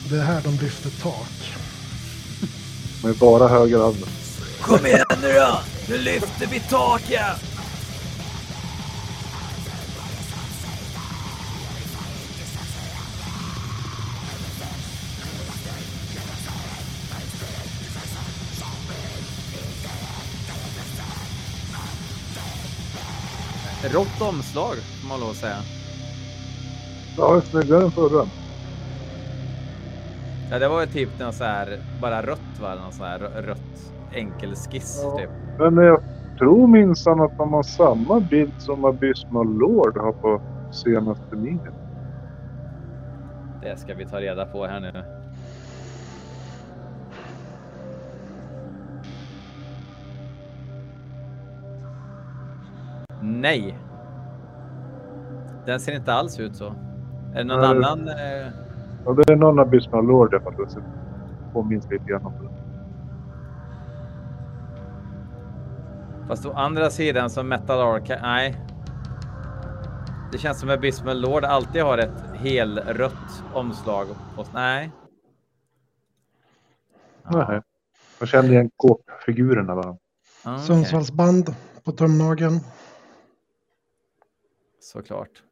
Det 0.10 0.18
är 0.18 0.24
här 0.24 0.42
de 0.44 0.52
lyfter 0.66 0.90
tak. 1.02 1.54
Med 3.04 3.16
bara 3.16 3.48
höger 3.48 3.80
handen. 3.80 4.10
Kom 4.62 4.86
igen 4.86 5.06
nu 5.22 5.34
då! 5.34 5.60
Nu 5.90 5.98
lyfter 5.98 6.48
vi 6.48 6.60
taket! 6.60 7.46
Rått 23.94 24.22
omslag, 24.22 24.76
får 25.02 25.08
man 25.10 25.20
lov 25.20 25.30
att 25.30 25.36
säga. 25.36 25.58
Ja, 27.18 27.42
snyggare 27.42 27.84
än 27.84 27.92
förra. 27.92 28.28
Ja, 30.52 30.60
det 30.60 30.68
var 30.68 30.82
ju 30.82 30.88
typ 30.88 31.20
något 31.20 31.36
så 31.36 31.44
här, 31.44 31.80
bara 32.02 32.22
rött 32.26 32.60
va? 32.62 32.76
Någon 32.76 32.94
sån 32.94 33.06
här 33.06 33.20
rö- 33.20 33.42
rött 33.42 33.92
enkel 34.14 34.56
skiss 34.56 35.00
Ja. 35.04 35.18
typ. 35.18 35.30
Men 35.60 35.78
jag 35.78 36.02
tror 36.38 36.68
minsann 36.68 37.22
att 37.22 37.38
de 37.38 37.54
har 37.54 37.64
samma 37.64 38.20
bild 38.20 38.54
som 38.58 38.86
Abysmal 38.86 39.48
Lord 39.58 39.98
har 39.98 40.12
på 40.12 40.42
senaste 40.72 41.36
minen. 41.36 41.74
Det 43.62 43.80
ska 43.80 43.94
vi 43.94 44.06
ta 44.06 44.20
reda 44.22 44.46
på 44.46 44.66
här 44.66 44.80
nu. 44.80 45.04
Nej. 53.22 53.78
Den 55.66 55.80
ser 55.80 55.96
inte 55.96 56.14
alls 56.14 56.40
ut 56.40 56.56
så. 56.56 56.74
Är 57.34 57.38
det 57.38 57.44
någon 57.44 57.60
Nej. 57.60 57.70
annan? 57.70 58.08
Eh, 58.08 58.54
Ja, 59.06 59.14
det 59.14 59.34
är 59.34 59.36
någon 59.36 59.60
Abysmal 59.60 60.06
Lord 60.06 60.34
jag 60.34 60.44
faktiskt 60.44 60.78
påminns 61.54 61.90
lite 61.92 62.06
grann 62.06 62.26
om 62.26 62.34
det. 62.42 62.50
Fast 66.30 66.46
å 66.46 66.52
andra 66.54 66.90
sidan 66.90 67.30
som 67.30 67.48
Metal 67.50 67.82
Archive. 67.82 68.22
Nej. 68.22 68.56
Det 70.32 70.38
känns 70.38 70.60
som 70.60 70.70
att 70.70 70.78
Abysmal 70.78 71.22
Lord 71.22 71.44
alltid 71.44 71.82
har 71.82 71.98
ett 71.98 72.22
helrött 72.36 73.44
omslag. 73.54 74.08
På, 74.36 74.46
nej. 74.54 74.92
Nej. 77.32 77.62
Jag 78.20 78.28
kände 78.30 78.52
igen 78.52 78.72
kåpfigurerna 78.76 79.76
bara. 79.76 79.98
Okej. 80.46 80.66
Sundsvallsband 80.68 81.56
på 81.84 81.92
tumnageln. 81.92 82.60
Såklart. 84.80 85.44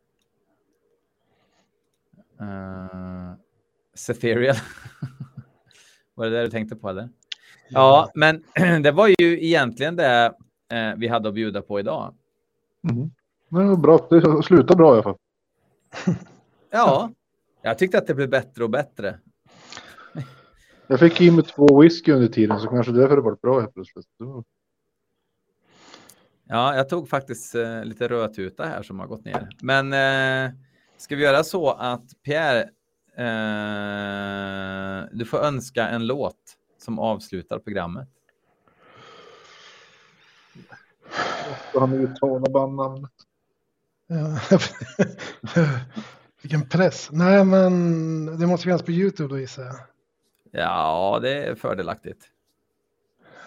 Uh, 2.41 3.33
Cethereal. 3.95 4.55
Var 6.15 6.25
det 6.25 6.31
det 6.37 6.43
du 6.43 6.49
tänkte 6.49 6.75
på 6.75 6.89
eller? 6.89 7.09
Ja, 7.69 8.11
men 8.15 8.43
det 8.83 8.91
var 8.91 9.07
ju 9.07 9.45
egentligen 9.45 9.95
det 9.95 10.33
eh, 10.71 10.95
vi 10.97 11.07
hade 11.07 11.29
att 11.29 11.35
bjuda 11.35 11.61
på 11.61 11.79
idag. 11.79 12.13
Mm. 12.89 13.11
Men 13.49 13.61
det 13.61 13.69
var 13.69 13.77
bra. 13.77 14.07
Det 14.09 14.43
slutar 14.43 14.75
bra 14.75 14.89
i 14.89 14.93
alla 14.93 15.03
fall. 15.03 15.17
Ja, 16.69 17.11
jag 17.61 17.77
tyckte 17.77 17.97
att 17.97 18.07
det 18.07 18.13
blev 18.13 18.29
bättre 18.29 18.63
och 18.63 18.69
bättre. 18.69 19.19
Jag 20.87 20.99
fick 20.99 21.21
i 21.21 21.31
mig 21.31 21.43
två 21.43 21.81
whisky 21.81 22.11
under 22.11 22.27
tiden 22.27 22.59
så 22.59 22.67
kanske 22.67 22.91
därför 22.91 23.15
det 23.15 23.21
var 23.21 23.35
bra 23.41 23.59
helt 23.59 23.73
plötsligt. 23.73 24.07
Ja, 26.49 26.75
jag 26.75 26.89
tog 26.89 27.09
faktiskt 27.09 27.55
eh, 27.55 27.83
lite 27.83 28.07
rödtuta 28.07 28.65
här 28.65 28.83
som 28.83 28.99
har 28.99 29.07
gått 29.07 29.25
ner. 29.25 29.49
Men 29.61 29.93
eh, 29.93 30.51
ska 30.97 31.15
vi 31.15 31.23
göra 31.23 31.43
så 31.43 31.69
att 31.69 32.23
Pierre, 32.23 32.61
eh, 33.17 35.09
du 35.11 35.25
får 35.25 35.37
önska 35.37 35.87
en 35.87 36.07
låt 36.07 36.57
som 36.77 36.99
avslutar 36.99 37.59
programmet. 37.59 38.09
Så 41.73 41.79
han 41.79 41.93
uttalar 41.93 42.49
bandnamnet. 42.51 43.11
Ja. 44.07 44.39
Vilken 46.41 46.69
press. 46.69 47.09
Nej, 47.11 47.45
men 47.45 48.25
det 48.39 48.47
måste 48.47 48.63
finnas 48.63 48.81
på 48.83 48.91
YouTube 48.91 49.29
då 49.29 49.39
gissar 49.39 49.63
jag. 49.63 49.75
Ja, 50.51 51.19
det 51.21 51.45
är 51.47 51.55
fördelaktigt. 51.55 52.23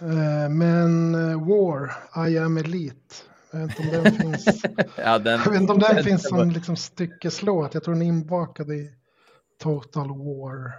Eh, 0.01 0.48
Men 0.51 1.14
eh, 1.14 1.48
War, 1.48 1.92
I 2.28 2.38
am 2.38 2.57
Elite. 2.57 3.14
Jag 3.51 3.61
vet 3.66 3.80
inte 3.80 3.98
om 3.98 4.05
den 4.05 4.12
finns. 4.14 4.62
Ja, 4.96 5.18
den, 5.18 5.40
Jag 5.44 5.51
vet 5.51 5.61
inte 5.61 5.72
om 5.72 5.78
den 5.78 5.94
den- 5.94 6.05
finns 6.05 6.28
som 6.28 6.51
liksom 6.51 6.76
styckeslåt. 6.76 7.74
Jag 7.74 7.84
tror 7.84 7.94
den 7.94 8.03
är 8.03 8.07
inbakad 8.07 8.70
i 8.70 8.92
Total 9.59 10.09
War. 10.09 10.72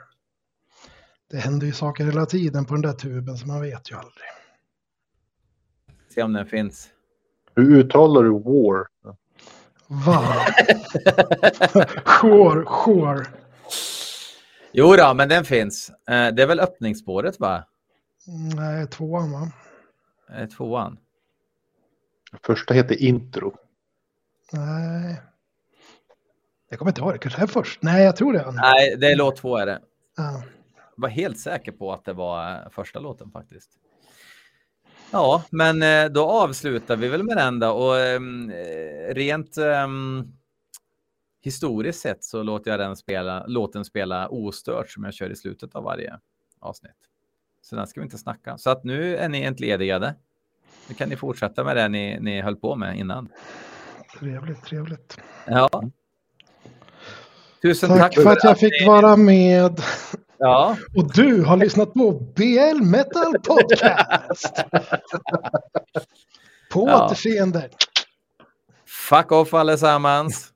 Det 1.31 1.37
händer 1.37 1.67
ju 1.67 1.73
saker 1.73 2.05
hela 2.05 2.25
tiden 2.25 2.65
på 2.65 2.73
den 2.73 2.81
där 2.81 2.93
tuben 2.93 3.37
så 3.37 3.47
man 3.47 3.61
vet 3.61 3.91
ju 3.91 3.95
aldrig. 3.95 4.27
Se 6.09 6.23
om 6.23 6.33
den 6.33 6.45
finns. 6.45 6.89
Hur 7.55 7.75
uttalar 7.79 8.23
du 8.23 8.29
war? 8.31 8.87
Va? 9.87 10.45
Sure, 12.21 12.65
sure. 12.85 13.25
Jo 14.71 14.95
då, 14.95 15.13
men 15.13 15.29
den 15.29 15.45
finns. 15.45 15.89
Eh, 15.89 16.27
det 16.33 16.43
är 16.43 16.47
väl 16.47 16.59
öppningsspåret 16.59 17.39
va? 17.39 17.63
Nej, 18.55 18.87
tvåan 18.87 19.31
va? 19.31 19.51
Eh, 20.37 20.47
Tvåan. 20.47 20.97
Första 22.43 22.73
heter 22.73 23.01
Intro. 23.01 23.55
Nej. 24.53 25.21
Jag 26.69 26.79
kommer 26.79 26.91
inte 26.91 27.01
ihåg 27.01 27.13
det. 27.13 27.17
Kanske 27.17 27.41
är 27.41 27.47
först. 27.47 27.81
Nej, 27.83 28.03
jag 28.03 28.15
tror 28.15 28.33
det. 28.33 28.51
Nej, 28.51 28.95
det 28.97 29.11
är 29.11 29.15
låt 29.15 29.35
två 29.37 29.57
är 29.57 29.65
det. 29.65 29.81
Ja. 30.17 30.43
var 30.95 31.09
helt 31.09 31.39
säker 31.39 31.71
på 31.71 31.93
att 31.93 32.05
det 32.05 32.13
var 32.13 32.51
eh, 32.51 32.69
första 32.71 32.99
låten 32.99 33.31
faktiskt. 33.31 33.69
Ja, 35.11 35.43
men 35.49 35.83
eh, 35.83 36.11
då 36.11 36.25
avslutar 36.25 36.95
vi 36.95 37.07
väl 37.07 37.23
med 37.23 37.37
den 37.37 37.59
då 37.59 37.69
och 37.69 37.99
ehm, 37.99 38.49
eh, 38.49 39.13
rent 39.13 39.57
ehm, 39.57 40.27
historiskt 41.41 41.99
sett 41.99 42.23
så 42.23 42.43
låter 42.43 42.71
jag 42.71 42.79
den 42.79 42.95
spela, 42.95 43.45
låten 43.47 43.85
spela 43.85 44.27
ostört 44.27 44.89
som 44.89 45.03
jag 45.03 45.13
kör 45.13 45.29
i 45.29 45.35
slutet 45.35 45.75
av 45.75 45.83
varje 45.83 46.19
avsnitt. 46.59 46.91
Så 47.61 47.75
den 47.75 47.87
ska 47.87 47.99
vi 47.99 48.03
inte 48.03 48.17
snacka. 48.17 48.57
Så 48.57 48.69
att 48.69 48.83
nu 48.83 49.17
är 49.17 49.29
ni 49.29 49.43
entledigade. 49.43 50.15
Nu 50.87 50.95
kan 50.95 51.09
ni 51.09 51.15
fortsätta 51.15 51.63
med 51.63 51.75
det 51.75 51.87
ni, 51.87 52.19
ni 52.19 52.41
höll 52.41 52.55
på 52.55 52.75
med 52.75 52.97
innan. 52.97 53.29
Trevligt, 54.19 54.63
trevligt. 54.63 55.17
Ja. 55.45 55.69
Tusen 57.61 57.89
Tack, 57.89 57.99
tack, 57.99 58.23
för 58.23 58.31
att 58.31 58.43
jag 58.43 58.59
fick 58.59 58.87
vara 58.87 59.17
med. 59.17 59.81
Ja, 60.43 60.77
Och 60.97 61.13
du 61.13 61.43
har 61.43 61.57
lyssnat 61.57 61.93
på 61.93 62.11
BL 62.35 62.81
Metal 62.83 63.33
Podcast. 63.47 64.55
På 66.71 66.87
Ja. 66.87 67.05
återseende. 67.05 67.69
fuck 69.09 69.31
off 69.31 69.53
allesammans. 69.53 70.47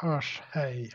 Hörs, 0.00 0.42
hej. 0.50 0.90